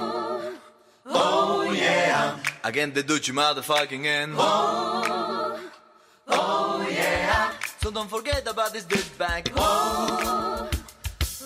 [1.05, 4.33] Oh yeah, again the Dutch motherfucking end.
[4.37, 5.55] Oh,
[6.29, 9.51] oh yeah, so don't forget about this douchebag.
[9.55, 10.67] Oh,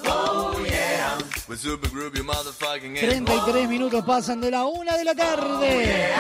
[0.06, 1.18] oh yeah,
[1.50, 3.26] with super group you motherfucking end.
[3.28, 6.14] 33 minutos pasan de la una de la tarde.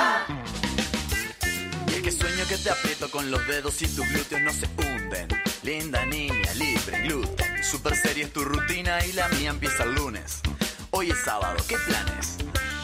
[1.88, 4.68] Y es que sueño que te aprieto con los dedos y tus glúteos no se
[4.78, 5.51] hunden.
[5.64, 7.64] Linda niña, libre, gluten.
[7.64, 10.42] Super serie es tu rutina y la mía empieza el lunes.
[10.90, 12.38] Hoy es sábado, ¿qué planes?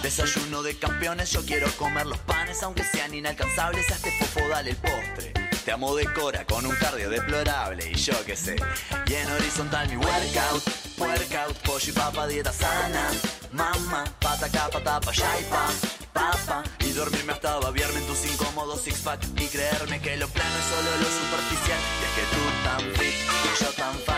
[0.04, 4.72] Desayuno de campeones, yo quiero comer los panes, aunque sean inalcanzables, a este fofo dale
[4.72, 5.34] el postre.
[5.66, 8.56] Te amo de cora con un cardio deplorable y yo qué sé.
[9.08, 10.64] Y en horizontal mi workout,
[10.98, 13.10] Workout, pollo y papa, dieta sana.
[13.52, 15.68] Mamá, pata acá, pata pa' allá y pa,
[16.80, 19.24] Y dormirme hasta babiarme en tus incómodos six pack.
[19.38, 21.80] Y creerme que lo plano es solo lo superficial.
[22.00, 24.17] Y es que tú tan fit yo tan.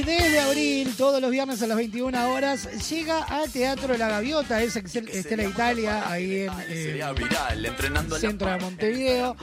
[0.00, 4.62] Y desde abril, todos los viernes a las 21 horas, llega al Teatro La Gaviota,
[4.62, 9.36] es Excel- Estela Italia, ahí en eh, viral, entrenando centro de Montevideo.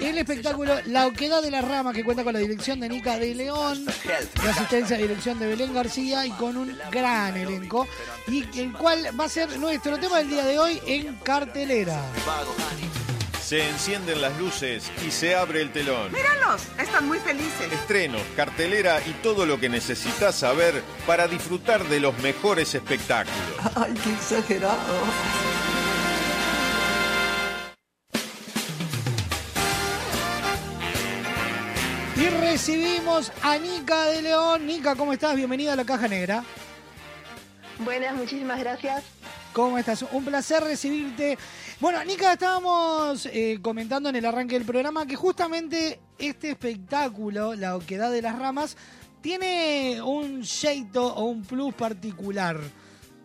[0.00, 3.34] El espectáculo La Oquedad de la Rama, que cuenta con la dirección de Nica de
[3.34, 3.84] León,
[4.44, 7.88] la asistencia y dirección de Belén García y con un gran elenco,
[8.28, 12.00] y el cual va a ser nuestro tema del día de hoy en cartelera.
[13.44, 16.10] Se encienden las luces y se abre el telón.
[16.10, 17.70] Míralos, están muy felices.
[17.70, 23.36] Estrenos, cartelera y todo lo que necesitas saber para disfrutar de los mejores espectáculos.
[23.74, 24.94] Ay, qué exagerado.
[32.16, 34.66] Y recibimos a Nica de León.
[34.66, 35.36] Nica, ¿cómo estás?
[35.36, 36.44] Bienvenida a la Caja Negra.
[37.80, 39.04] Buenas, muchísimas gracias.
[39.52, 40.02] ¿Cómo estás?
[40.10, 41.36] Un placer recibirte.
[41.80, 47.74] Bueno, Nica, estábamos eh, comentando en el arranque del programa que justamente este espectáculo, La
[47.76, 48.76] Oquedad de las Ramas,
[49.20, 52.60] tiene un jeito o un plus particular.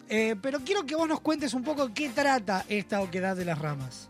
[0.10, 3.60] Eh, pero quiero que vos nos cuentes un poco qué trata esta Oquedad de las
[3.60, 4.10] Ramas.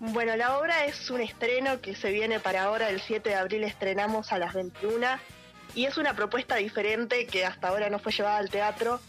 [0.00, 3.62] Bueno, la obra es un estreno que se viene para ahora, el 7 de abril
[3.62, 5.06] estrenamos a las 21
[5.76, 9.00] y es una propuesta diferente que hasta ahora no fue llevada al teatro,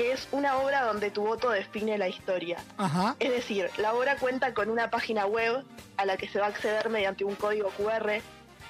[0.00, 2.56] que es una obra donde tu voto define la historia.
[2.78, 3.16] Ajá.
[3.20, 5.62] Es decir, la obra cuenta con una página web
[5.98, 8.10] a la que se va a acceder mediante un código QR.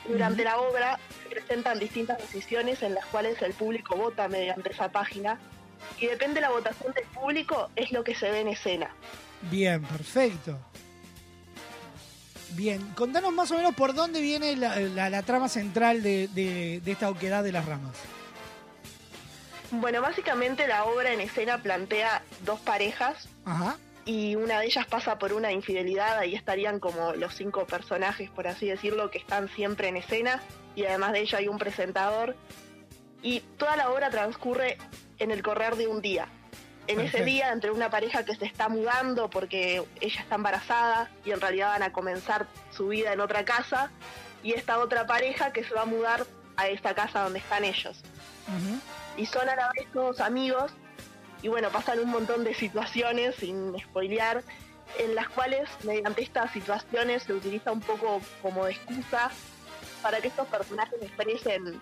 [0.08, 4.88] Durante la obra se presentan distintas decisiones en las cuales el público vota mediante esa
[4.90, 5.38] página
[6.00, 8.90] y depende de la votación del público es lo que se ve en escena.
[9.52, 10.58] Bien, perfecto.
[12.54, 16.80] Bien, contanos más o menos por dónde viene la, la- la trama central de, de-
[16.84, 17.94] de esta Oquedad de las Ramas.
[19.70, 23.76] Bueno, básicamente la obra en escena plantea dos parejas Ajá.
[24.04, 28.48] y una de ellas pasa por una infidelidad, ahí estarían como los cinco personajes, por
[28.48, 30.42] así decirlo, que están siempre en escena
[30.74, 32.36] y además de ello hay un presentador
[33.22, 34.76] y toda la obra transcurre
[35.18, 36.26] en el correr de un día.
[36.86, 41.30] En ese día, entre una pareja que se está mudando porque ella está embarazada y
[41.30, 43.92] en realidad van a comenzar su vida en otra casa,
[44.42, 46.26] y esta otra pareja que se va a mudar
[46.56, 48.02] a esta casa donde están ellos
[49.16, 50.72] y son a la vez todos amigos
[51.42, 54.42] y bueno, pasan un montón de situaciones, sin spoilear,
[54.98, 59.30] en las cuales mediante estas situaciones se utiliza un poco como de excusa
[60.02, 61.80] para que estos personajes expresen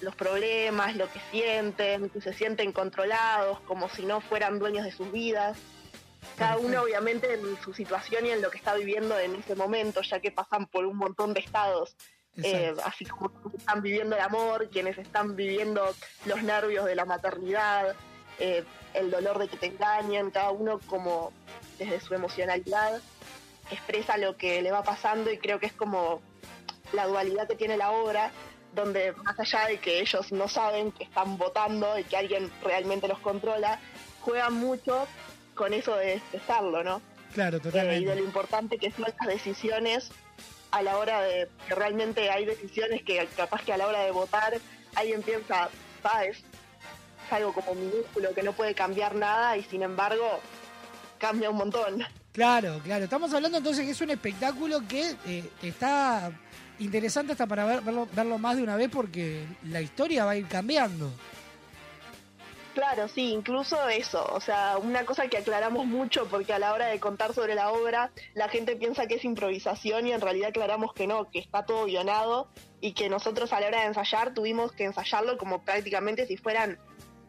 [0.00, 4.92] los problemas, lo que sienten, que se sienten controlados, como si no fueran dueños de
[4.92, 5.58] sus vidas.
[6.36, 10.02] Cada uno obviamente en su situación y en lo que está viviendo en ese momento,
[10.02, 11.96] ya que pasan por un montón de estados.
[12.36, 15.94] Eh, así como quienes están viviendo el amor, quienes están viviendo
[16.26, 17.94] los nervios de la maternidad,
[18.38, 21.32] eh, el dolor de que te engañen, cada uno como
[21.78, 23.00] desde su emocionalidad
[23.70, 26.20] expresa lo que le va pasando y creo que es como
[26.92, 28.32] la dualidad que tiene la obra,
[28.74, 33.06] donde más allá de que ellos no saben que están votando y que alguien realmente
[33.08, 33.80] los controla,
[34.20, 35.06] juegan mucho
[35.54, 37.00] con eso de expresarlo, ¿no?
[37.34, 38.14] Claro, Eh, y de totalmente.
[38.16, 40.10] lo importante que son las decisiones
[40.70, 44.10] a la hora de que realmente hay decisiones que capaz que a la hora de
[44.10, 44.58] votar
[44.94, 45.68] alguien piensa,
[46.02, 50.40] sabes, es algo como minúsculo que no puede cambiar nada y sin embargo
[51.18, 52.02] cambia un montón.
[52.32, 53.04] Claro, claro.
[53.04, 56.30] Estamos hablando entonces que es un espectáculo que eh, está
[56.78, 60.36] interesante hasta para ver- verlo, verlo más de una vez porque la historia va a
[60.36, 61.10] ir cambiando.
[62.74, 66.86] Claro, sí, incluso eso, o sea, una cosa que aclaramos mucho porque a la hora
[66.86, 70.92] de contar sobre la obra la gente piensa que es improvisación y en realidad aclaramos
[70.94, 72.48] que no, que está todo guionado
[72.80, 76.78] y que nosotros a la hora de ensayar tuvimos que ensayarlo como prácticamente si fueran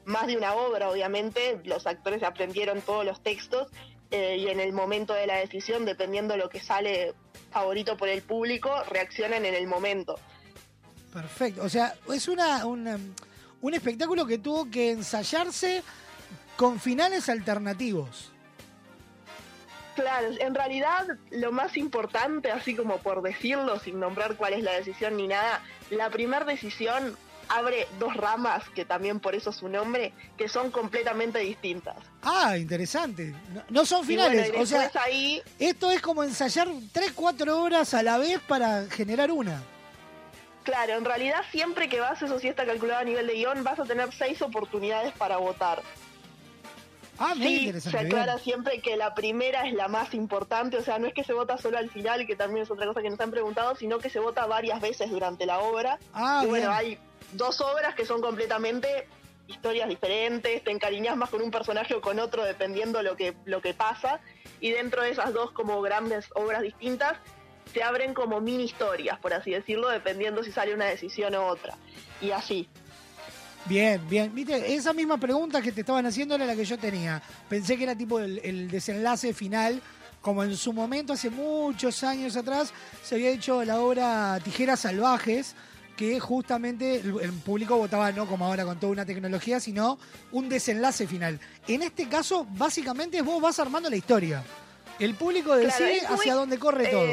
[0.05, 3.67] más de una obra, obviamente, los actores aprendieron todos los textos
[4.11, 7.13] eh, y en el momento de la decisión, dependiendo de lo que sale
[7.51, 10.19] favorito por el público, reaccionan en el momento.
[11.13, 11.63] Perfecto.
[11.63, 12.99] O sea, es una, una-
[13.61, 15.83] un espectáculo que tuvo que ensayarse
[16.57, 18.31] con finales alternativos.
[19.95, 24.71] Claro, en realidad lo más importante, así como por decirlo, sin nombrar cuál es la
[24.73, 27.15] decisión ni nada, la primera decisión
[27.49, 31.97] abre dos ramas, que también por eso su nombre, que son completamente distintas.
[32.23, 33.35] Ah, interesante.
[33.53, 34.47] No, no son finales.
[34.47, 38.85] bueno, o sea, ahí- esto es como ensayar 3, 4 horas a la vez para
[38.89, 39.61] generar una.
[40.63, 43.79] Claro, en realidad siempre que vas, eso sí está calculado a nivel de guion, vas
[43.79, 45.81] a tener seis oportunidades para votar.
[47.17, 47.97] Ah, muy Sí, interesante.
[47.97, 48.19] se bien.
[48.19, 51.33] aclara siempre que la primera es la más importante, o sea, no es que se
[51.33, 54.09] vota solo al final, que también es otra cosa que nos han preguntado, sino que
[54.09, 55.99] se vota varias veces durante la obra.
[56.13, 56.77] Ah, y bueno, bien.
[56.77, 56.97] hay
[57.33, 59.07] dos obras que son completamente
[59.47, 63.61] historias diferentes, te encariñas más con un personaje o con otro dependiendo lo que, lo
[63.61, 64.19] que pasa,
[64.59, 67.17] y dentro de esas dos como grandes obras distintas,
[67.73, 71.77] se abren como mini historias, por así decirlo, dependiendo si sale una decisión u otra.
[72.21, 72.67] Y así.
[73.65, 74.33] Bien, bien.
[74.33, 77.21] Viste, esa misma pregunta que te estaban haciendo era la que yo tenía.
[77.47, 79.81] Pensé que era tipo el, el desenlace final,
[80.21, 82.73] como en su momento, hace muchos años atrás,
[83.03, 85.55] se había hecho la obra Tijeras Salvajes,
[85.97, 89.99] que justamente el, público votaba no como ahora con toda una tecnología, sino
[90.31, 91.39] un desenlace final.
[91.67, 94.43] En este caso, básicamente vos vas armando la historia.
[94.99, 97.05] El público Claro, decide muy, hacia dónde corre todo.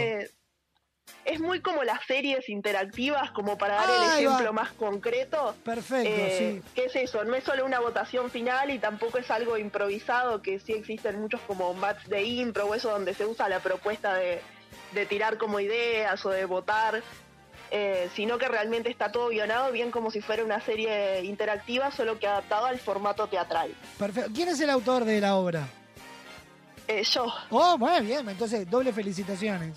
[1.31, 4.19] Es muy como las series interactivas, como para dar el va.
[4.19, 5.55] ejemplo más concreto.
[5.63, 6.71] Perfecto, Eh, sí.
[6.75, 7.23] ¿Qué es eso?
[7.25, 11.41] No es solo una votación final y tampoco es algo improvisado, que sí existen muchos
[11.47, 14.41] como match de impro o eso donde se usa la propuesta de,
[14.93, 17.03] de tirar como ideas o de votar.
[17.71, 22.19] eh, sino que realmente está todo guionado bien como si fuera una serie interactiva, solo
[22.19, 23.75] que adaptado al formato teatral.
[23.99, 24.31] Perfecto.
[24.35, 25.69] ¿Quién es el autor de la obra?
[26.87, 27.27] Eh, yo.
[27.51, 29.75] Oh, muy bien, entonces doble felicitaciones.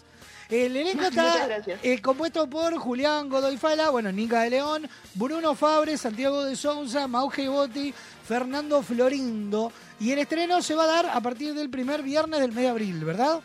[0.51, 1.47] El elenco está
[1.81, 7.07] eh, compuesto por Julián Godoy Fala, bueno, Nica de León, Bruno Fabre, Santiago de Sousa,
[7.07, 7.93] Mauge Botti,
[8.27, 9.71] Fernando Florindo.
[9.99, 12.67] Y el estreno se va a dar a partir del primer viernes del mes de
[12.69, 13.39] abril, ¿verdad?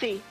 [0.00, 0.22] Sí.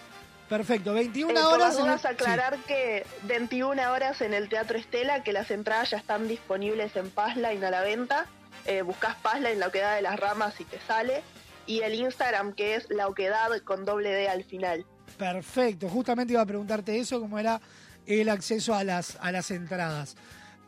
[0.49, 1.77] Perfecto, 21 Eh, por horas.
[1.77, 2.07] el- sí.
[2.07, 7.09] aclarar que 21 horas en el Teatro Estela, que las entradas ya están disponibles en
[7.11, 8.25] Passline a la venta.
[8.65, 11.21] Eh, buscas Passline, la oquedad de las ramas y te sale.
[11.65, 14.85] Y el Instagram, que es la oquedad con doble D al final.
[15.17, 17.61] Perfecto, justamente iba a preguntarte eso, cómo era
[18.05, 20.15] el acceso a las, a las entradas.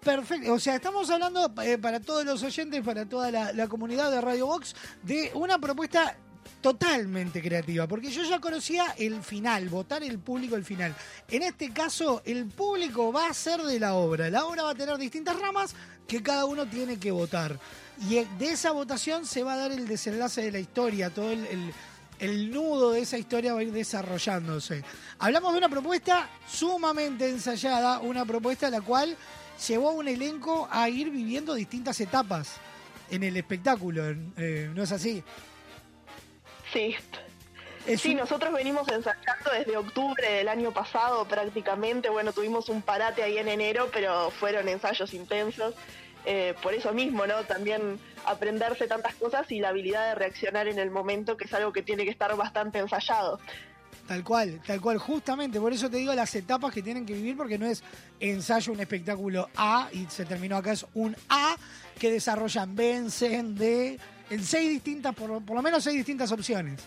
[0.02, 4.22] Perfecto, o sea, estamos hablando eh, para todos los oyentes, para toda la, comunidad de
[4.22, 6.16] Radio Box, de una propuesta
[6.62, 10.96] totalmente creativa, porque yo ya conocía el final, votar el público el final.
[11.28, 14.30] En este caso, el público va a ser de la obra.
[14.30, 15.76] La obra va a tener distintas ramas
[16.08, 17.60] que cada uno tiene que votar.
[18.08, 21.32] Y eh, de esa votación se va a dar el desenlace de la historia, todo
[21.32, 21.74] el-
[22.20, 24.84] el nudo de esa historia va a ir desarrollándose.
[25.20, 29.16] Hablamos de una propuesta sumamente ensayada, una propuesta la cual
[29.68, 32.56] llevó a un elenco a ir viviendo distintas etapas
[33.10, 34.04] en el espectáculo,
[34.38, 35.24] eh, ¿no es así?
[36.74, 36.96] Sí.
[37.86, 42.10] Es sí, un- nosotros venimos ensayando desde octubre del año pasado prácticamente.
[42.10, 45.76] Bueno, tuvimos un parate ahí en enero, pero fueron ensayos intensos.
[46.26, 47.44] Eh, por eso mismo, ¿no?
[47.44, 51.72] También aprenderse tantas cosas y la habilidad de reaccionar en el momento, que es algo
[51.72, 53.40] que tiene que estar bastante ensayado.
[54.08, 57.36] Tal cual, tal cual, justamente, por eso te digo las etapas que tienen que vivir,
[57.36, 57.84] porque no es
[58.20, 61.56] ensayo un espectáculo A y se terminó acá, es un A
[61.98, 64.00] que desarrollan B, en C, en D,
[64.30, 66.82] en seis distintas, por, por lo menos seis distintas opciones.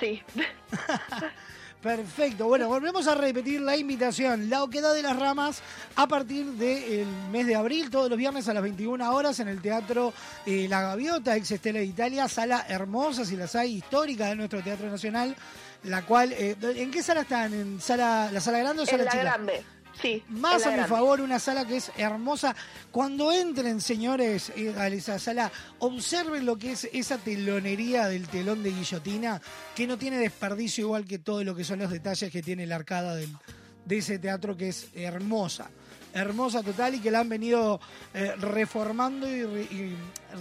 [0.00, 0.20] Sí.
[1.84, 4.48] Perfecto, bueno, volvemos a repetir la invitación.
[4.48, 5.60] La Oquedad de las Ramas
[5.96, 9.60] a partir del mes de abril, todos los viernes a las 21 horas en el
[9.60, 10.14] Teatro
[10.46, 14.62] eh, La Gaviota, ex Estela de Italia, sala hermosa, si las hay, histórica de nuestro
[14.62, 15.36] Teatro Nacional,
[15.82, 17.52] la cual, eh, ¿en qué sala están?
[17.52, 19.22] ¿En sala, la sala grande o En sala la chica?
[19.22, 19.62] grande,
[20.00, 20.22] sí.
[20.28, 20.88] Más a mi grande.
[20.88, 22.54] favor, una sala que es hermosa.
[22.90, 28.62] Cuando entren, señores, eh, a esa sala, observen lo que es esa telonería del telón
[28.62, 29.40] de guillotina,
[29.74, 32.76] que no tiene desperdicio igual que todo lo que son los detalles que tiene la
[32.76, 33.36] arcada del-
[33.84, 35.70] de ese teatro que es hermosa.
[36.14, 37.80] Hermosa total y que la han venido
[38.14, 39.96] eh, reformando y, re- y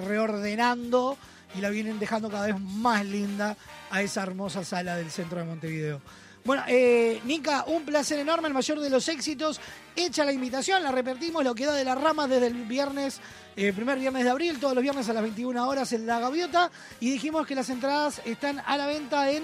[0.07, 1.17] reordenando
[1.55, 3.55] y la vienen dejando cada vez más linda
[3.91, 6.01] a esa hermosa sala del centro de Montevideo.
[6.45, 9.61] Bueno, eh, Nica, un placer enorme, el mayor de los éxitos.
[9.95, 13.21] Hecha la invitación, la repetimos, lo que da de las ramas desde el viernes,
[13.55, 16.69] eh, primer viernes de abril, todos los viernes a las 21 horas en La Gaviota.
[16.99, 19.43] Y dijimos que las entradas están a la venta en...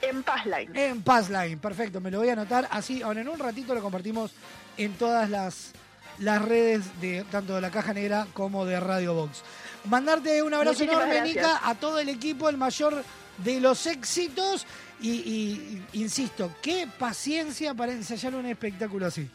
[0.00, 0.76] En Passline.
[0.76, 2.66] En Passline, perfecto, me lo voy a anotar.
[2.72, 4.32] Así, ahora en un ratito lo compartimos
[4.76, 5.70] en todas las,
[6.18, 9.42] las redes de tanto de la Caja Negra como de Radio Box.
[9.84, 11.36] Mandarte un abrazo Muchísimas enorme, gracias.
[11.36, 13.04] Nica, a todo el equipo, el mayor
[13.38, 14.66] de los éxitos.
[15.02, 19.28] Y, y- insisto, qué paciencia para ensayar un espectáculo así.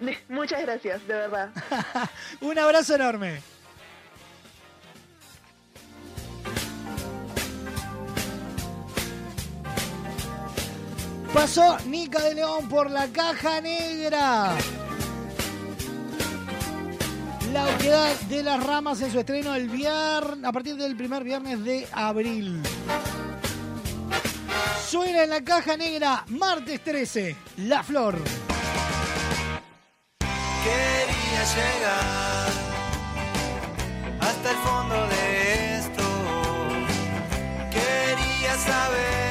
[0.28, 1.50] Muchas gracias, de verdad.
[2.40, 3.40] Un abrazo enorme.
[11.32, 14.56] Pasó Nica de León por la caja negra.
[17.52, 21.62] La oquedad de las ramas en su estreno el viernes, a partir del primer viernes
[21.64, 22.60] de abril.
[24.86, 28.22] Suena en la caja negra, martes 13, La Flor.
[30.62, 32.50] Quería llegar
[34.20, 36.04] hasta el fondo de esto.
[37.72, 39.25] Quería saber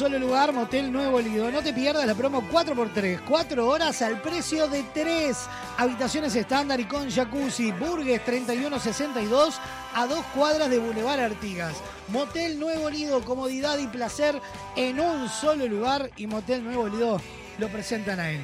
[0.00, 1.50] solo lugar, Motel Nuevo Lido.
[1.50, 5.36] No te pierdas la promo 4x3, 4 horas al precio de 3.
[5.76, 7.70] Habitaciones estándar y con jacuzzi.
[7.72, 9.60] Burgues 3162
[9.94, 11.74] a dos cuadras de Boulevard Artigas.
[12.08, 14.40] Motel Nuevo Lido, comodidad y placer
[14.74, 16.10] en un solo lugar.
[16.16, 17.20] Y Motel Nuevo Lido
[17.58, 18.40] lo presentan a él,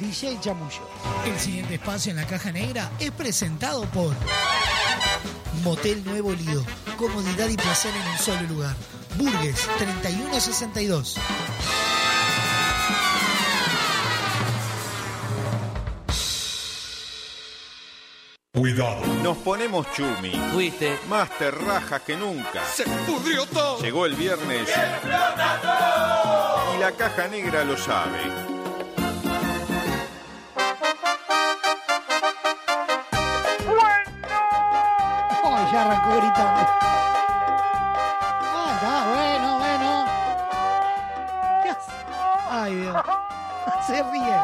[0.00, 0.90] DJ Chamullo.
[1.24, 4.14] El siguiente espacio en la caja negra es presentado por
[5.64, 6.62] Motel Nuevo Lido.
[6.98, 8.97] Comodidad y placer en un solo lugar.
[9.16, 11.16] Burgues 3162.
[18.52, 19.06] Cuidado.
[19.22, 20.32] Nos ponemos chumi.
[20.52, 20.98] Fuiste.
[21.08, 22.64] Más terrajas que nunca.
[22.64, 23.78] ¡Se pudrió todo!
[23.80, 24.68] Llegó el viernes.
[26.74, 28.18] Y la caja negra lo sabe.
[35.44, 36.97] Ay, ya arrancó gritando.
[43.86, 44.38] Se ríe.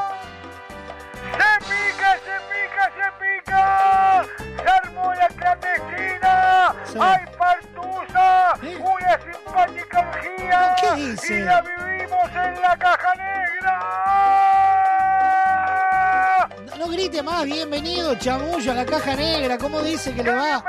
[1.32, 3.62] ¡Se pica, se pica, se pica!
[4.36, 6.74] ¡Se armó la clandestina!
[6.84, 6.98] Sí.
[7.00, 8.54] ¡Hay partusa!
[8.62, 10.76] ¡Una simpática orgía!
[10.80, 11.34] ¿Qué dice?
[11.34, 13.74] ¡Y la vivimos en la caja negra!
[16.66, 19.58] No, no grite más, bienvenido, chamullo, a la caja negra.
[19.58, 20.64] ¿Cómo dice que le va?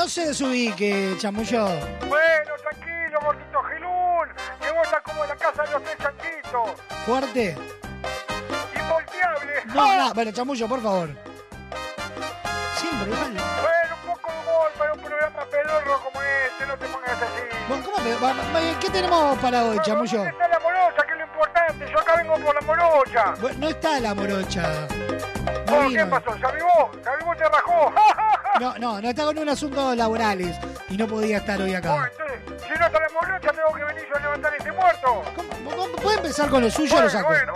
[0.00, 1.66] No, se desubique, chamullo.
[2.08, 4.28] Bueno, tranquilo, gordito Gilún.
[4.60, 6.70] Que vos estás como en la casa de los tres chanchitos.
[7.04, 7.56] Fuerte.
[8.74, 9.52] Involteable.
[9.66, 11.08] No, no, bueno, chamullo, por favor.
[12.76, 13.32] Siempre igual.
[13.32, 16.66] Bueno, un poco de humor para un programa pedorro como este.
[16.66, 17.42] No te pongas así.
[17.68, 20.18] Bueno, ¿cómo me- va- ¿Qué tenemos para hoy, chamullo?
[20.18, 21.02] ¿Dónde está la morocha?
[21.06, 21.90] Que es lo importante.
[21.92, 23.34] Yo acá vengo por la morocha.
[23.40, 24.62] Bueno, no está la morocha.
[25.66, 26.36] No Oh, ¿Qué pasó?
[26.36, 26.46] ¿Se
[28.60, 30.54] No, no, no está con un asunto laborales
[30.90, 32.10] y no podía estar hoy Oh, acá.
[32.12, 35.22] entonces, si no está la morocha, tengo que venir yo a levantar este muerto.
[36.02, 37.28] ¿Puede empezar con lo suyo o bueno, lo saco?
[37.28, 37.52] Bueno,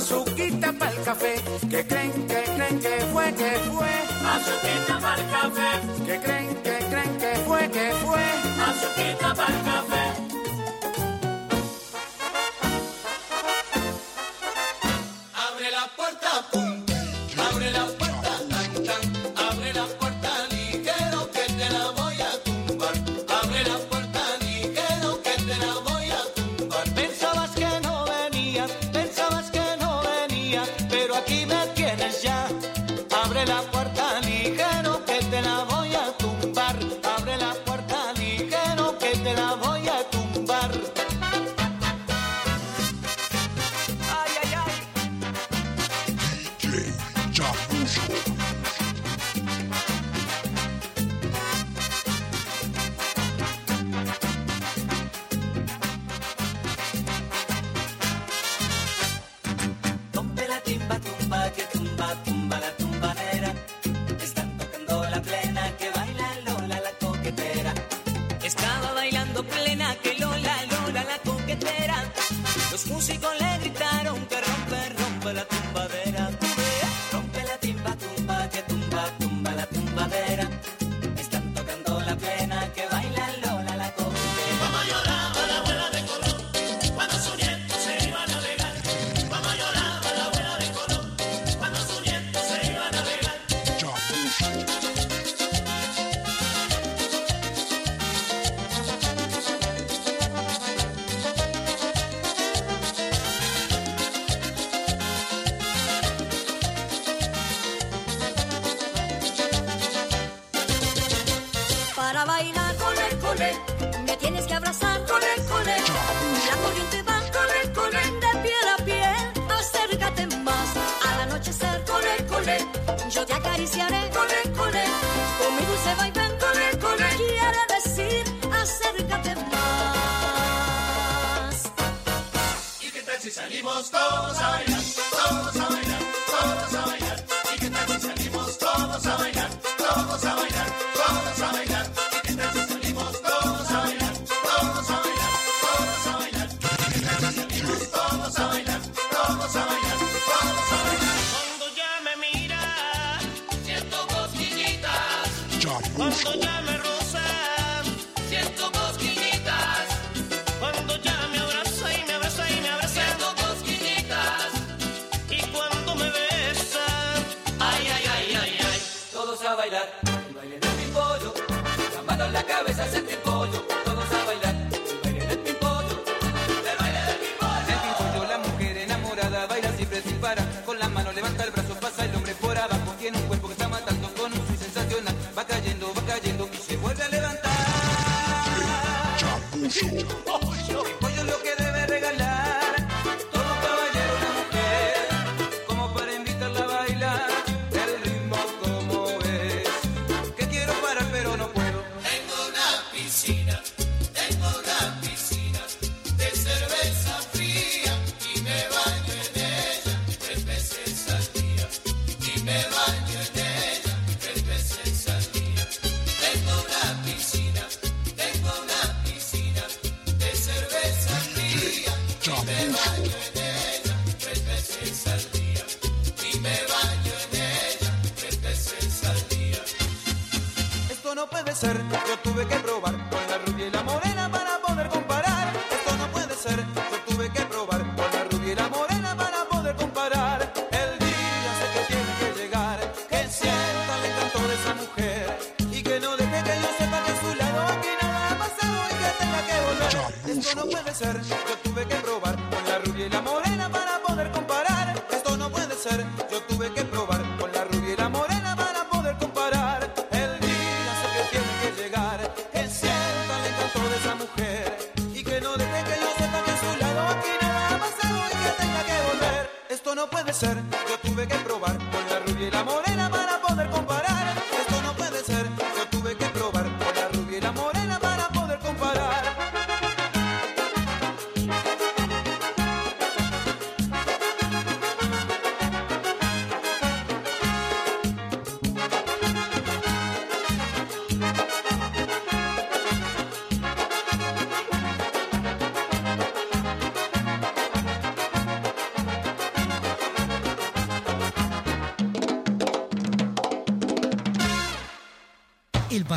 [0.00, 1.34] azuquita para el café.
[1.68, 3.92] Que creen, que creen que fue, que fue.
[4.34, 5.70] Azuquita para el café.
[6.06, 8.24] Que creen, que creen que fue, que fue.
[8.68, 10.09] Azuquita para el café.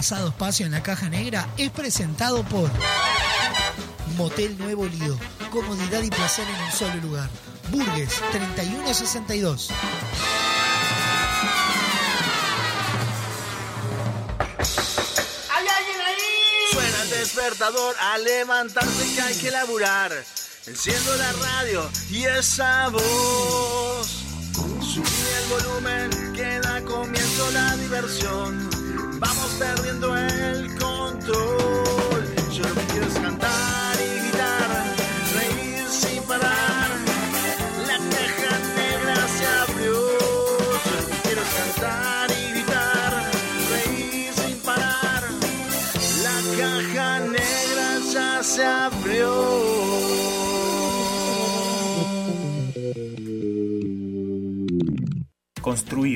[0.04, 2.70] Pasado espacio en la caja negra es presentado por
[4.18, 5.18] Motel Nuevo Lido.
[5.50, 7.30] Comodidad y placer en un solo lugar.
[7.72, 9.70] Burgues 3162.
[15.56, 16.74] ¿Hay alguien ahí?
[16.74, 20.12] Suena el despertador a levantarse que hay que laburar.
[20.68, 24.08] Enciendo la radio y esa voz.
[24.82, 25.08] Subí
[25.38, 28.73] el volumen que da comienzo la diversión.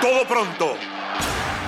[0.02, 0.76] Todo pronto.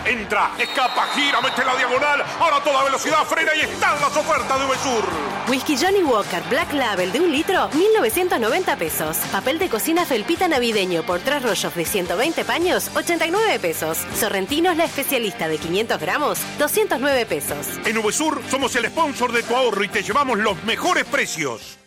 [0.06, 2.24] Entra, escapa, gira, mete la diagonal.
[2.40, 5.04] Ahora toda velocidad frena y están las ofertas de Uvesur.
[5.48, 9.18] Whisky Johnny Walker Black Label de un litro, 1990 pesos.
[9.32, 13.98] Papel de cocina felpita navideño por tres rollos de 120 paños, 89 pesos.
[14.20, 17.68] Sorrentinos la especialista de 500 gramos, 209 pesos.
[17.86, 21.80] En Uvesur somos el sponsor de tu ahorro y te llevamos los mejores precios.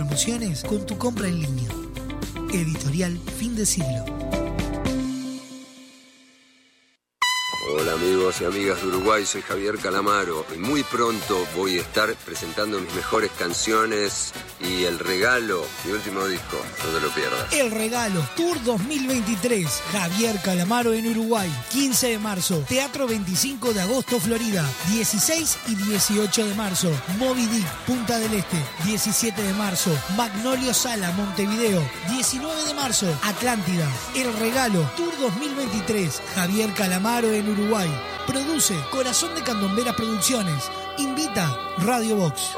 [0.00, 1.68] promociones con tu compra en línea.
[2.54, 4.49] Editorial Fin de Siglo.
[7.72, 12.12] Hola amigos y amigas de Uruguay, soy Javier Calamaro y muy pronto voy a estar
[12.24, 17.52] presentando mis mejores canciones y el regalo, mi último disco, no te lo pierdas.
[17.52, 24.18] El regalo Tour 2023, Javier Calamaro en Uruguay, 15 de marzo, Teatro 25 de agosto,
[24.18, 30.74] Florida, 16 y 18 de marzo, Moby Dick, Punta del Este, 17 de marzo, Magnolio
[30.74, 33.88] Sala, Montevideo, 19 de marzo, Atlántida.
[34.16, 37.59] El regalo Tour 2023, Javier Calamaro en Uruguay.
[38.26, 40.70] Produce Corazón de Candomberas Producciones.
[40.98, 42.54] Invita Radio Box.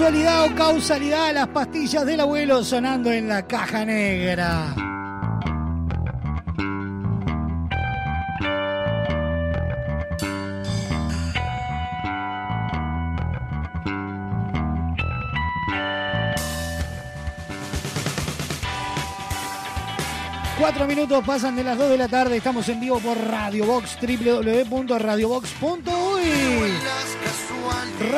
[0.00, 4.74] casualidad o causalidad las pastillas del abuelo sonando en la caja negra.
[20.58, 23.98] Cuatro minutos pasan de las 2 de la tarde, estamos en vivo por Radio Box,
[24.00, 26.89] www.radiobox.uy.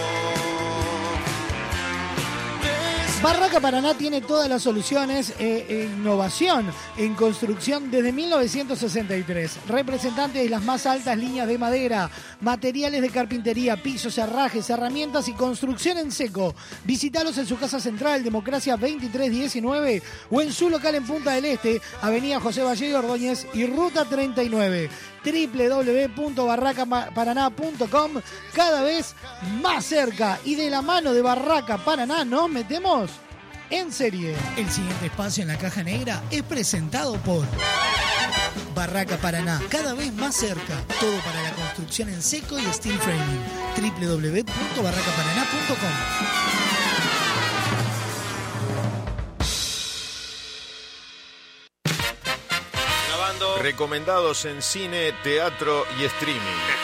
[3.25, 9.61] Barraca Paraná tiene todas las soluciones e e innovación en construcción desde 1963.
[9.67, 12.11] Representante de las más altas líneas de madera,
[12.43, 16.55] materiales de carpintería, pisos, herrajes, herramientas y construcción en seco.
[16.85, 21.81] Visítalos en su casa central, Democracia 2319, o en su local en Punta del Este,
[22.03, 24.91] Avenida José Valle Ordóñez y Ruta 39
[25.25, 28.11] www.barracaparaná.com
[28.53, 29.15] cada vez
[29.63, 33.14] más cerca y de la mano de Barraca Paraná nos metemos
[33.71, 34.35] en serie.
[34.57, 37.45] El siguiente espacio en la caja negra es presentado por
[38.75, 40.81] Barraca Paraná, cada vez más cerca.
[41.01, 43.45] Todo para la construcción en seco y steel framing.
[43.77, 46.64] www.barracaparaná.com.
[53.61, 56.41] Recomendados en cine, teatro y streaming.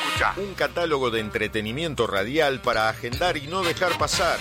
[0.06, 0.34] Escucha.
[0.36, 4.38] Un catálogo de entretenimiento radial para agendar y no dejar pasar.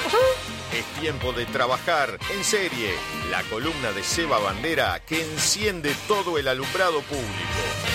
[0.73, 2.93] Es tiempo de trabajar en serie.
[3.31, 7.88] La columna de Seba Bandera que enciende todo el alumbrado público.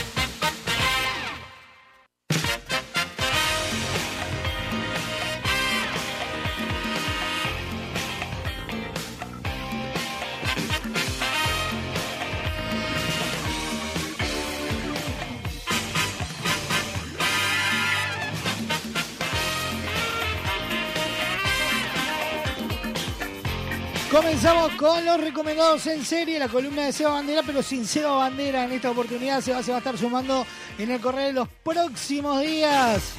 [24.44, 28.64] Comenzamos con los recomendados en serie, la columna de Seba Bandera, pero sin Seba Bandera
[28.64, 29.40] en esta oportunidad.
[29.40, 30.46] Se va a estar sumando
[30.76, 33.14] en el correo de los próximos días.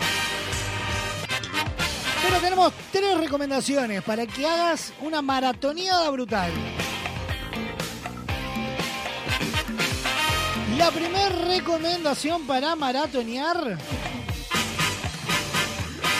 [2.21, 6.51] Pero tenemos tres recomendaciones para que hagas una maratoneada brutal.
[10.77, 13.79] La primera recomendación para maratonear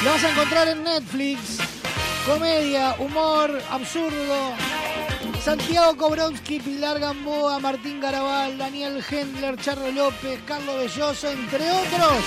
[0.04, 1.60] la vas a encontrar en Netflix.
[2.26, 4.56] Comedia, humor, absurdo.
[5.46, 12.24] Santiago Kobrowski, Pilar Gamboa, Martín Garabal, Daniel Hendler, Charlo López, Carlos Belloso, entre otros,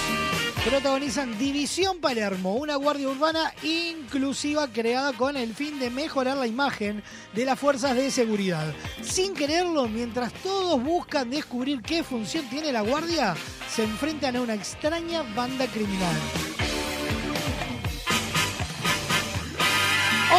[0.65, 7.03] protagonizan División Palermo, una guardia urbana inclusiva creada con el fin de mejorar la imagen
[7.35, 8.73] de las fuerzas de seguridad.
[9.03, 13.35] Sin quererlo, mientras todos buscan descubrir qué función tiene la guardia,
[13.69, 16.15] se enfrentan a una extraña banda criminal.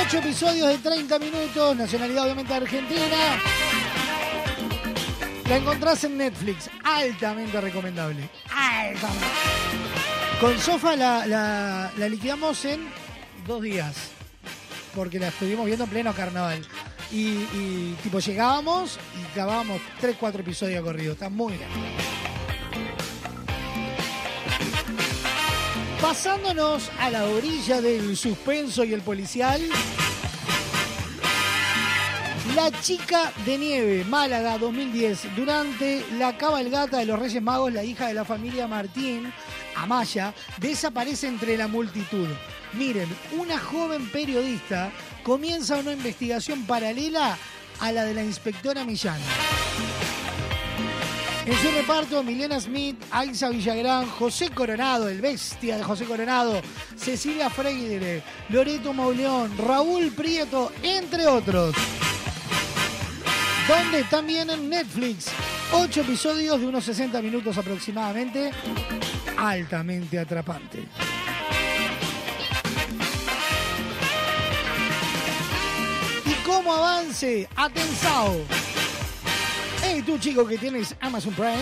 [0.02, 3.18] Ocho episodios de 30 minutos, nacionalidad obviamente argentina.
[5.48, 8.30] La encontrás en Netflix, altamente recomendable.
[8.50, 9.26] Altamente.
[10.40, 12.88] Con Sofa la liquidamos en
[13.46, 14.12] dos días,
[14.96, 16.66] porque la estuvimos viendo en pleno carnaval.
[17.12, 21.14] Y, y, tipo llegábamos y grabábamos 3, 4 episodios corridos.
[21.14, 22.29] Está muy bien.
[26.02, 29.62] Pasándonos a la orilla del suspenso y el policial.
[32.56, 35.36] La chica de nieve, Málaga 2010.
[35.36, 39.32] Durante la cabalgata de los Reyes Magos, la hija de la familia Martín,
[39.76, 42.28] Amaya, desaparece entre la multitud.
[42.74, 44.92] Miren, una joven periodista
[45.24, 47.38] comienza una investigación paralela
[47.82, 49.20] a la de la inspectora Millán.
[51.50, 56.62] En su reparto, Milena Smith, Aiza Villagrán, José Coronado, el bestia de José Coronado,
[56.96, 61.74] Cecilia Freire, Loreto Mauleón, Raúl Prieto, entre otros.
[63.68, 65.32] Donde también en Netflix,
[65.72, 68.52] ocho episodios de unos 60 minutos aproximadamente,
[69.36, 70.84] altamente atrapante.
[76.28, 78.46] Y como avance, atensao.
[79.84, 81.58] Hey, tú chico que tienes Amazon Prime.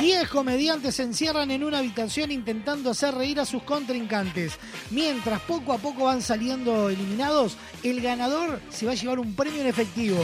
[0.00, 4.52] 10 comediantes se encierran en una habitación intentando hacer reír a sus contrincantes.
[4.90, 9.60] Mientras poco a poco van saliendo eliminados, el ganador se va a llevar un premio
[9.60, 10.22] en efectivo.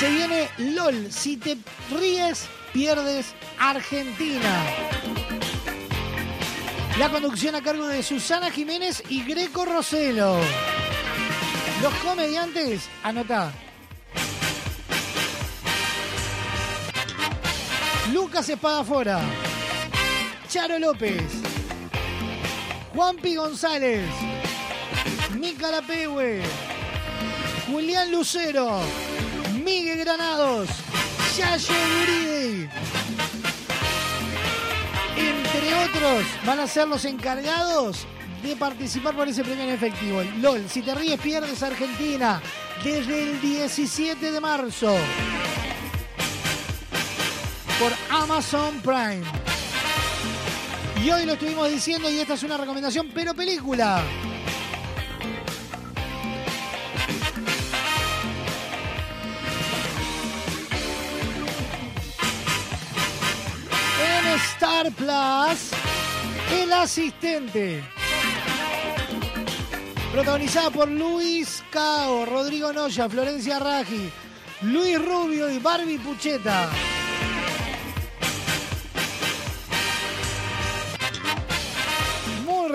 [0.00, 1.10] Se viene LOL.
[1.12, 1.56] Si te
[1.96, 4.64] ríes, pierdes Argentina.
[6.98, 10.38] La conducción a cargo de Susana Jiménez y Greco Roselo.
[11.82, 13.52] Los comediantes, anotá.
[18.12, 19.20] Lucas Espadafora.
[20.48, 21.22] Charo López,
[22.94, 24.08] Juanpi González,
[25.38, 26.40] Mica Lapehue,
[27.66, 28.80] Julián Lucero,
[29.64, 30.68] Miguel Granados,
[31.36, 32.68] Yayo Guridi.
[35.16, 38.06] Entre otros, van a ser los encargados
[38.42, 40.22] de participar por ese premio en efectivo.
[40.40, 42.40] LOL, si te ríes, pierdes Argentina.
[42.84, 44.96] Desde el 17 de marzo.
[47.78, 49.22] Por Amazon Prime.
[51.04, 54.02] Y hoy lo estuvimos diciendo y esta es una recomendación, pero película.
[64.00, 65.70] En Star Plus,
[66.50, 67.84] El Asistente.
[70.12, 74.10] Protagonizada por Luis Cao, Rodrigo Noya, Florencia Raji,
[74.62, 76.70] Luis Rubio y Barbie Pucheta.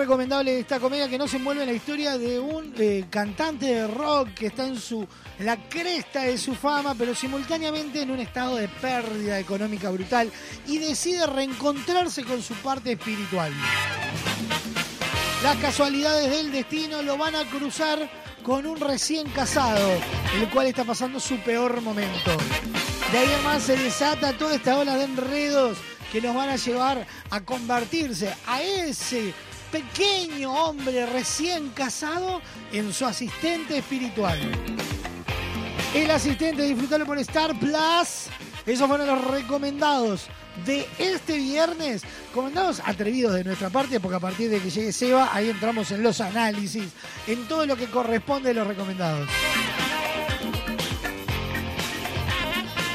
[0.02, 3.86] Recomendable esta comedia que no se envuelve en la historia de un eh, cantante de
[3.86, 5.06] rock que está en su
[5.38, 10.28] la cresta de su fama, pero simultáneamente en un estado de pérdida económica brutal
[10.66, 13.52] y decide reencontrarse con su parte espiritual.
[15.44, 18.10] Las casualidades del destino lo van a cruzar
[18.42, 19.88] con un recién casado,
[20.34, 22.32] el cual está pasando su peor momento.
[23.12, 25.78] De ahí en más se desata toda esta ola de enredos
[26.10, 29.32] que nos van a llevar a convertirse a ese
[29.72, 32.42] pequeño hombre recién casado
[32.72, 34.38] en su asistente espiritual.
[35.94, 38.28] El asistente, disfrutalo por Star Plus.
[38.66, 40.28] Esos fueron los recomendados
[40.66, 42.02] de este viernes.
[42.28, 46.02] Recomendados atrevidos de nuestra parte, porque a partir de que llegue Seba, ahí entramos en
[46.02, 46.90] los análisis,
[47.26, 49.28] en todo lo que corresponde a los recomendados.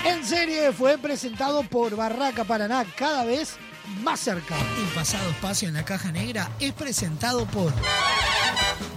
[0.05, 3.57] En serie fue presentado por Barraca Paraná, cada vez
[4.03, 4.57] más cerca.
[4.57, 7.71] El pasado espacio en la caja negra es presentado por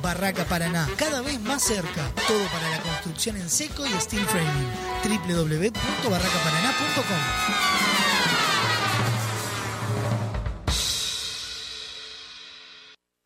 [0.03, 2.11] Barraca Paraná, cada vez más cerca.
[2.27, 4.69] Todo para la construcción en seco y steel framing.
[5.05, 7.19] www.barracaparaná.com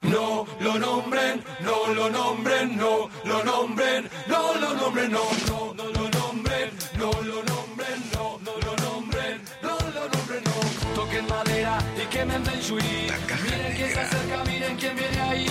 [0.02, 5.84] No lo nombren, no lo nombren, no lo nombren, no lo nombren, no, no, no
[5.84, 7.53] lo nombren, no lo nombren,
[12.24, 15.46] Miren quién se acerca, miren quién viene ahí.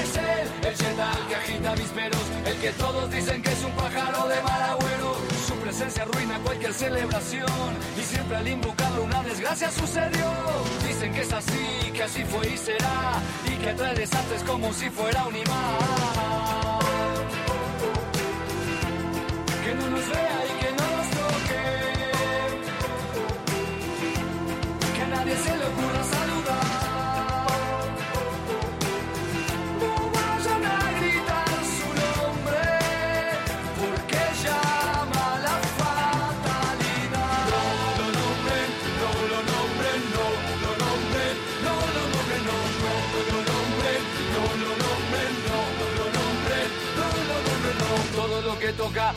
[0.00, 4.26] Es él, el el que agita avisperos, el que todos dicen que es un pájaro
[4.28, 5.16] de mal agüero.
[5.46, 10.32] Su presencia arruina cualquier celebración y siempre al invocarlo una desgracia sucedió.
[10.88, 14.88] Dicen que es así, que así fue y será, y que trae desastres como si
[14.88, 16.78] fuera un imán.
[19.62, 20.43] Que no nos vea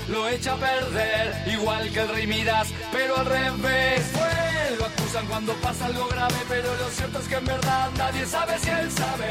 [0.08, 4.02] lo echa a perder, igual que el rey Midas, pero al revés.
[4.14, 8.26] Fue, lo acusan cuando pasa algo grave, pero lo cierto es que en verdad nadie
[8.26, 9.28] sabe si él sabe.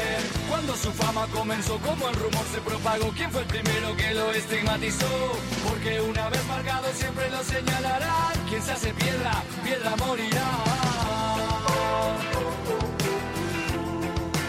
[0.47, 4.31] Cuando su fama comenzó, como el rumor se propagó, quién fue el primero que lo
[4.31, 5.39] estigmatizó.
[5.67, 8.33] Porque una vez marcado siempre lo señalarán.
[8.47, 10.49] Quien se hace piedra, piedra morirá.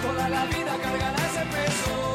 [0.02, 2.07] Toda la vida cargará ese peso.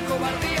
[0.00, 0.57] la cobardía.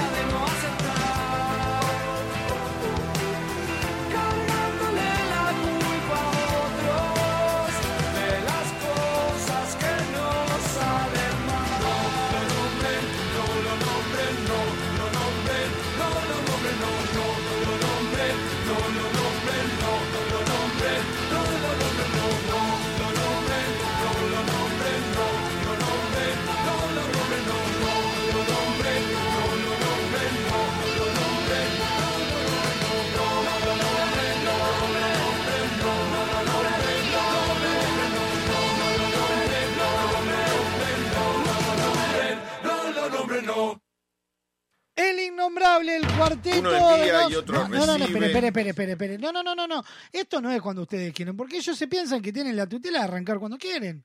[45.58, 46.58] Innombrable, el cuarteto.
[46.60, 49.18] Uno envía de los- y otro no, no, no, espere, espere, espere, espere, espere.
[49.18, 49.84] No, no, no, no, no.
[50.12, 53.04] Esto no es cuando ustedes quieren, porque ellos se piensan que tienen la tutela de
[53.04, 54.04] arrancar cuando quieren.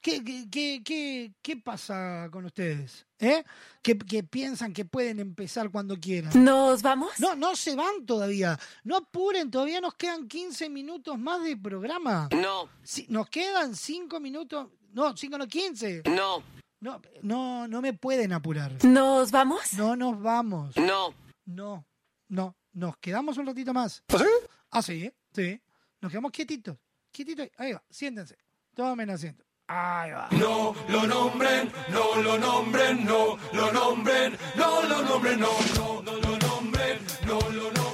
[0.00, 3.06] ¿Qué, qué, qué, qué, qué pasa con ustedes?
[3.18, 3.42] ¿Eh?
[3.80, 6.44] Que, que piensan que pueden empezar cuando quieran.
[6.44, 7.18] ¿Nos vamos?
[7.18, 8.58] No, no se van todavía.
[8.82, 12.28] No apuren, todavía nos quedan 15 minutos más de programa.
[12.32, 12.68] No.
[12.82, 14.68] Sí, nos quedan 5 minutos.
[14.92, 16.02] No, 5 no, 15.
[16.04, 16.42] No.
[16.84, 18.84] No, no, no me pueden apurar.
[18.84, 19.72] ¿Nos vamos?
[19.72, 20.76] No nos vamos.
[20.76, 21.14] No.
[21.46, 21.86] No,
[22.28, 22.56] no.
[22.74, 24.02] Nos quedamos un ratito más.
[24.08, 24.24] ¿Ah, sí?
[24.70, 25.62] Ah, sí, sí.
[26.02, 26.76] Nos quedamos quietitos.
[27.10, 27.48] Quietitos.
[27.56, 28.36] Ahí va, siéntense.
[28.74, 29.46] Tomen asiento.
[29.66, 30.28] Ahí va.
[30.32, 36.12] No lo nombren, no lo nombren, no lo nombren, no lo nombren, no, no, no
[36.12, 37.93] lo nombren, no lo nombren,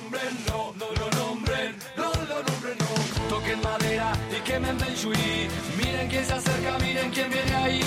[3.51, 5.49] Toquen madera y quemen Benjuí.
[5.77, 7.81] Miren quién se acerca, miren quién viene ahí.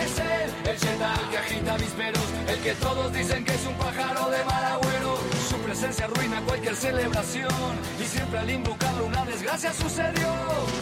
[0.00, 4.30] Es él, el el que agita avisperos, el que todos dicen que es un pájaro
[4.30, 5.18] de mal agüero.
[5.48, 10.34] Su presencia arruina cualquier celebración y siempre al invocarlo una desgracia sucedió.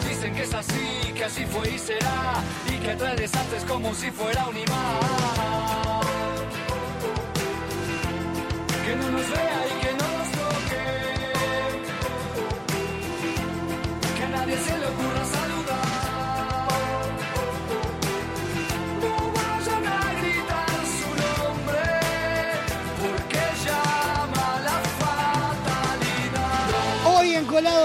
[0.07, 2.35] Dicen que es así, que así fue y será
[2.67, 4.99] y que trae desastres como si fuera un imán.
[8.85, 9.76] Que no nos vea y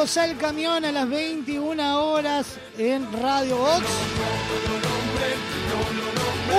[0.03, 3.87] Al Camión a las 21 horas en Radio Box.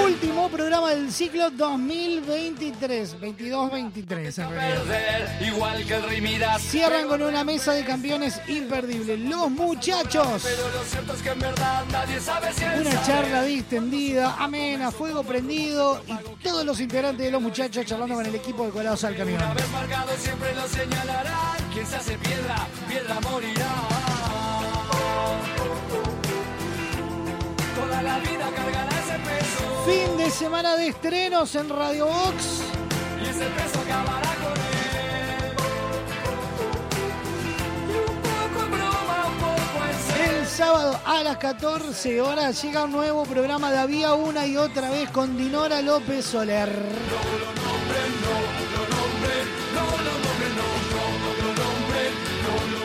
[0.01, 4.83] Último programa del ciclo 2023, 22-23 en realidad.
[4.83, 6.61] Perder igual que el rey Midas.
[6.61, 9.17] Cierran con una mesa de campeones imperdible.
[9.17, 10.41] Los muchachos.
[10.43, 14.91] Pero lo cierto es que en verdad nadie sabe si él Una charla distendida, amena,
[14.91, 19.03] fuego prendido y todos los integrantes de los muchachos charlando con el equipo de Colados
[19.03, 19.41] al Camión.
[19.41, 21.57] Una vez marcado siempre lo señalarán.
[21.71, 23.71] Quien se hace piedra, piedra morirá.
[27.75, 28.92] Toda la vida cargará.
[29.85, 32.61] Fin de semana de estrenos en Radio Box.
[33.21, 34.53] Y ese peso acabará con.
[40.25, 44.89] El sábado a las 14 horas llega un nuevo programa de Había una y otra
[44.89, 46.69] vez con Dinora López Soler.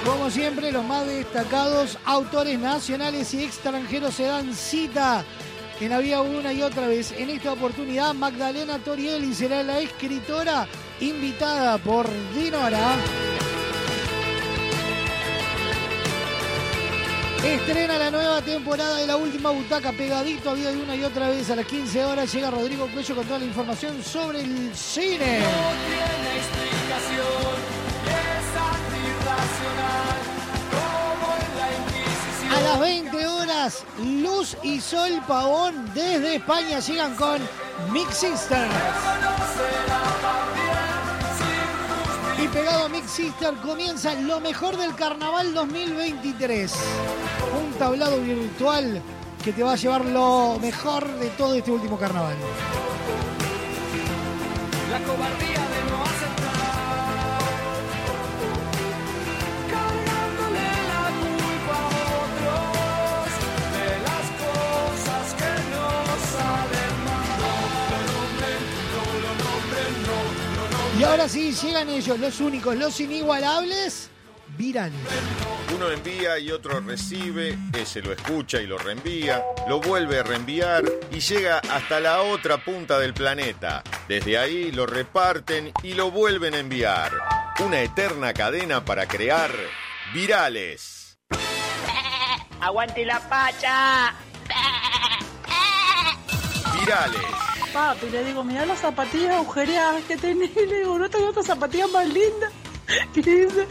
[0.04, 5.24] Como siempre, los más destacados autores nacionales y extranjeros se dan cita
[5.80, 7.12] en Había una y otra vez.
[7.12, 10.66] En esta oportunidad, Magdalena Torielli será la escritora
[11.00, 12.96] invitada por Dinora.
[17.44, 21.48] Estrena la nueva temporada de la última butaca pegadito había de una y otra vez
[21.50, 22.32] a las 15 horas.
[22.32, 25.38] Llega Rodrigo Cuello con toda la información sobre el cine.
[25.38, 27.77] No tiene explicación.
[32.54, 37.38] A las 20 horas, Luz y Sol Pavón desde España llegan con
[37.92, 38.70] Mix Sisters.
[42.42, 46.72] Y pegado a Mix Sister comienza lo mejor del carnaval 2023.
[47.60, 49.02] Un tablado virtual
[49.44, 52.36] que te va a llevar lo mejor de todo este último carnaval.
[54.90, 55.57] La cobardía
[70.98, 74.10] Y ahora sí, llegan ellos, los únicos, los inigualables,
[74.56, 74.98] virales.
[75.72, 80.82] Uno envía y otro recibe, ese lo escucha y lo reenvía, lo vuelve a reenviar
[81.12, 83.84] y llega hasta la otra punta del planeta.
[84.08, 87.12] Desde ahí lo reparten y lo vuelven a enviar.
[87.60, 89.52] Una eterna cadena para crear
[90.12, 91.16] virales.
[92.60, 94.14] ¡Aguante la pacha!
[96.80, 97.37] Virales.
[97.78, 98.10] Papi.
[98.10, 100.50] Le digo, mira las zapatillas agujereadas que tenés.
[100.62, 102.52] Y le digo, no tengo otras zapatillas más lindas.
[103.14, 103.68] Y dice,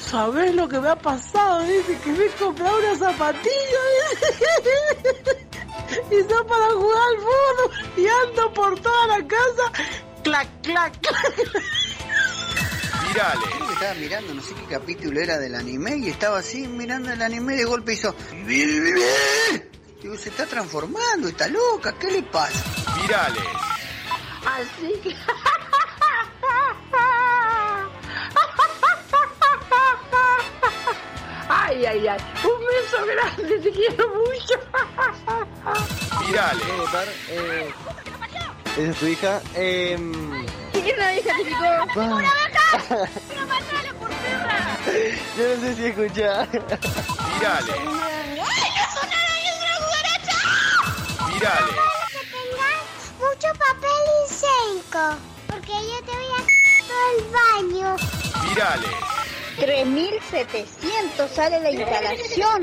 [0.00, 1.62] ¿sabes lo que me ha pasado?
[1.62, 3.80] Dice que me he comprado una zapatilla.
[3.94, 5.46] dice.
[6.10, 7.68] Y son para jugar al fútbol.
[7.96, 9.64] Y ando por toda la casa.
[10.24, 11.34] Clac, clac, clac.
[13.08, 13.44] Virales.
[13.72, 17.54] Estaba mirando, no sé qué capítulo era del anime, y estaba así mirando el anime
[17.54, 18.16] y de golpe hizo.
[20.02, 22.64] Digo, se está transformando, está loca, ¿qué le pasa?
[23.00, 23.42] Virales.
[24.44, 25.16] Así que.
[31.48, 32.18] Ay, ay, ay.
[32.44, 34.54] Un beso grande, te quiero mucho.
[36.26, 36.62] Virales.
[36.62, 37.08] ¿Puedo votar?
[37.28, 37.70] Eh,
[38.76, 39.40] ¿Esa es tu hija?
[39.54, 39.96] Eh,
[40.72, 41.64] ¿Quién la descalificó?
[41.64, 41.86] Ah.
[41.94, 42.66] ¡Una vaca!
[43.34, 44.78] ¡Una patada por perra!
[45.36, 46.46] yo no sé si escuchaba.
[46.46, 47.76] Virales.
[51.36, 51.76] Virales.
[52.12, 55.04] que tengas mucho papel higiénico,
[55.46, 56.42] porque yo te voy a
[56.88, 57.96] todo el baño.
[58.48, 58.90] Virales.
[59.58, 62.62] 3.700 sale la instalación.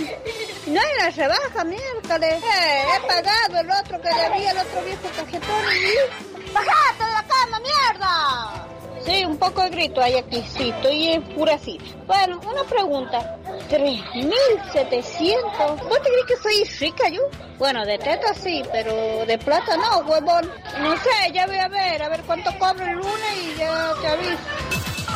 [0.65, 2.43] No hay la rebaja, miércoles.
[2.43, 6.51] Eh, he pagado el otro que debía el otro viejo cajetón y...
[6.51, 8.72] ¡Bajate de la cama, mierda!
[9.05, 11.83] Sí, un poco de grito hay aquí, sí, estoy enfurecida.
[12.07, 13.37] Bueno, una pregunta.
[13.69, 15.89] 3.700.
[15.89, 17.21] ¿Vos te crees que soy rica yo?
[17.57, 20.49] Bueno, de teta sí, pero de plata no, huevón.
[20.79, 24.07] No sé, ya voy a ver, a ver cuánto cobro el lunes y ya te
[24.07, 24.37] aviso.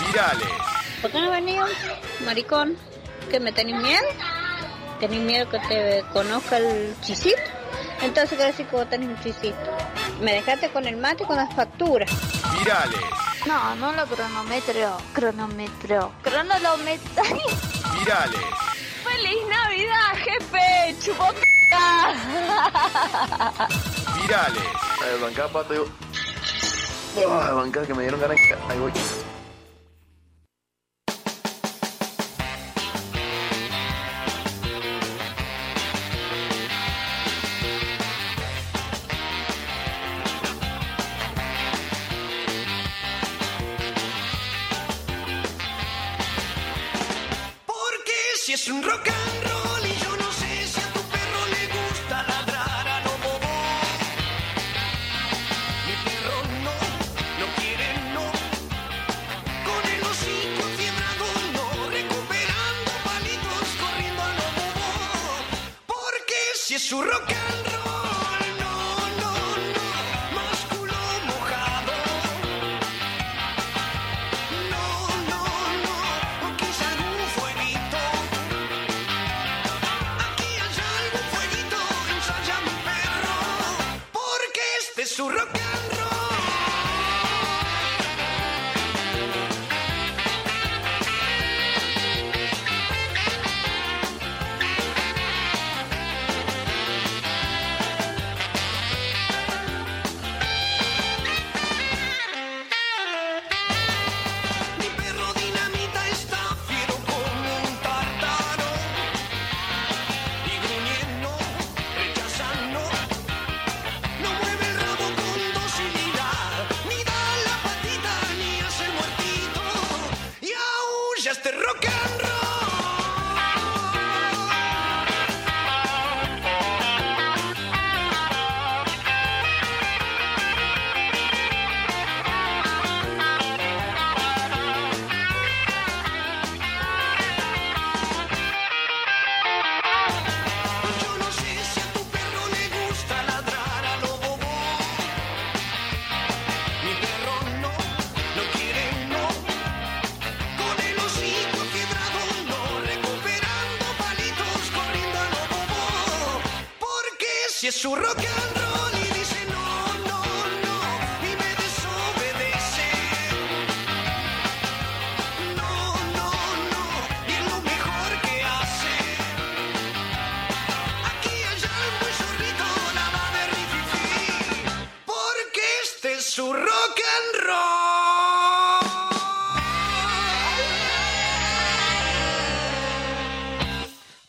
[0.05, 0.49] Virales.
[1.01, 1.69] ¿Por qué no venías,
[2.25, 2.77] maricón?
[3.29, 4.07] ¿Que me tenés miedo?
[4.99, 7.39] ¿Tenés miedo que te conozca el chisito?
[8.01, 9.55] Entonces, ¿qué decir que vos tenés un chisito?
[10.19, 12.09] Me dejaste con el mate y con las facturas.
[12.57, 13.26] Virales.
[13.47, 14.97] No, no lo cronometro.
[15.13, 16.11] Cronometro.
[16.21, 17.23] Cronolometro.
[17.97, 18.41] Virales.
[19.05, 20.95] ¡Feliz Navidad, jefe!
[20.99, 22.13] ¡Chupota!
[24.21, 24.63] Virales.
[25.01, 25.73] A ver, bancá, pato.
[25.73, 25.85] Yo...
[27.25, 28.37] Oh, bancá, que me dieron ganas.
[28.69, 28.91] Ahí voy.
[66.89, 67.36] Porque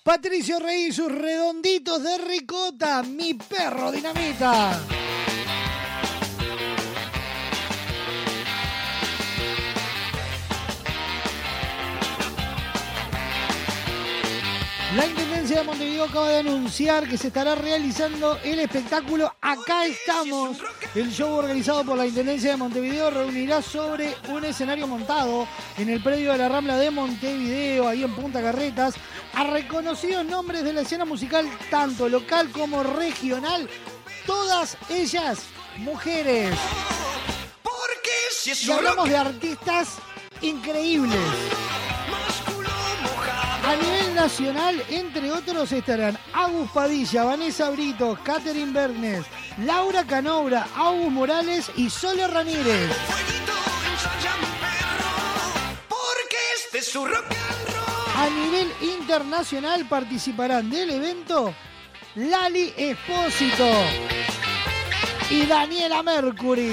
[0.08, 4.80] Patricio Rey y sus redonditos de ricota, mi perro dinamita.
[14.98, 20.58] La Intendencia de Montevideo acaba de anunciar que se estará realizando el espectáculo Acá estamos.
[20.92, 25.46] El show organizado por la Intendencia de Montevideo reunirá sobre un escenario montado
[25.76, 28.96] en el predio de la Rambla de Montevideo, ahí en Punta Carretas,
[29.34, 33.70] a reconocidos nombres de la escena musical, tanto local como regional,
[34.26, 35.42] todas ellas
[35.76, 36.58] mujeres.
[38.66, 39.90] Y hablamos de artistas
[40.42, 41.20] increíbles.
[43.68, 49.26] A nivel nacional, entre otros, estarán Agus Padilla, Vanessa Brito, Catherine Bernes,
[49.58, 52.90] Laura Canobra, Agus Morales y Sole Ramírez.
[58.16, 61.54] A nivel internacional participarán del evento
[62.14, 63.68] Lali Espósito
[65.28, 66.72] y Daniela Mercury.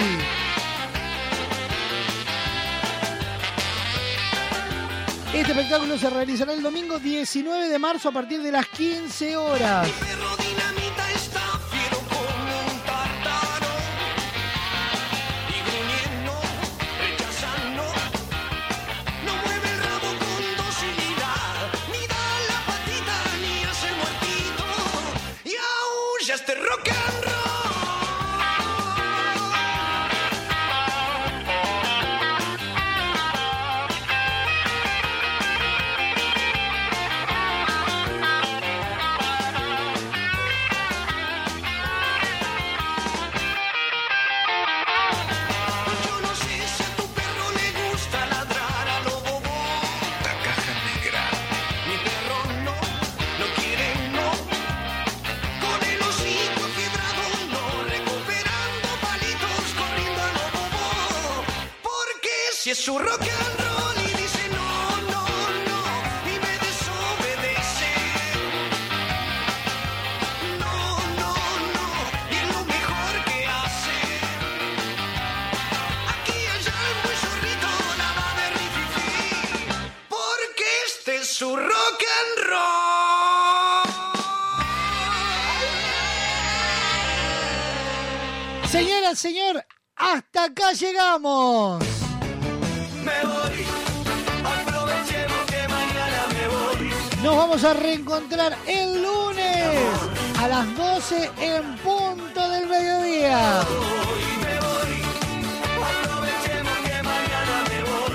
[5.34, 9.88] Este espectáculo se realizará el domingo 19 de marzo a partir de las 15 horas.
[89.16, 91.84] Señor, hasta acá llegamos.
[93.04, 93.66] Me voy,
[94.44, 97.24] aprovechemos que mañana me voy.
[97.24, 99.88] Nos vamos a reencontrar el lunes
[100.42, 103.62] a las 12 en punto del mediodía.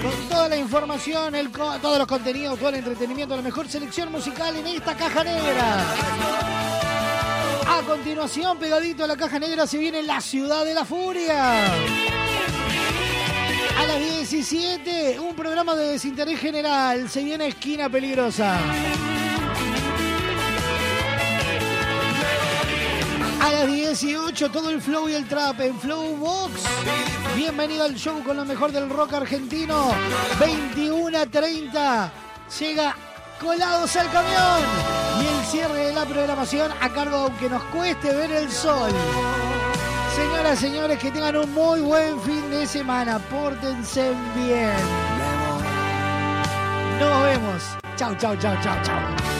[0.03, 4.11] Con toda la información, el co- todos los contenidos, todo el entretenimiento, la mejor selección
[4.11, 5.85] musical en esta caja negra.
[7.71, 11.67] A continuación, pegadito a la caja negra, se viene La Ciudad de la Furia.
[13.79, 17.09] A las 17, un programa de desinterés general.
[17.09, 18.59] Se viene Esquina Peligrosa.
[23.41, 26.65] A las 18, todo el flow y el trap en Flow Box.
[27.37, 29.93] Bienvenido al show con lo mejor del rock argentino.
[30.41, 32.13] 21 a 30.
[32.59, 32.97] Llega
[33.41, 35.10] colados al camión.
[35.21, 38.91] Y el cierre de la programación a cargo, aunque nos cueste ver el sol.
[40.15, 43.19] Señoras, señores, que tengan un muy buen fin de semana.
[43.19, 44.73] Pórtense bien.
[46.99, 47.63] Nos vemos.
[47.97, 49.40] Chau, chau, chau, chau, chau.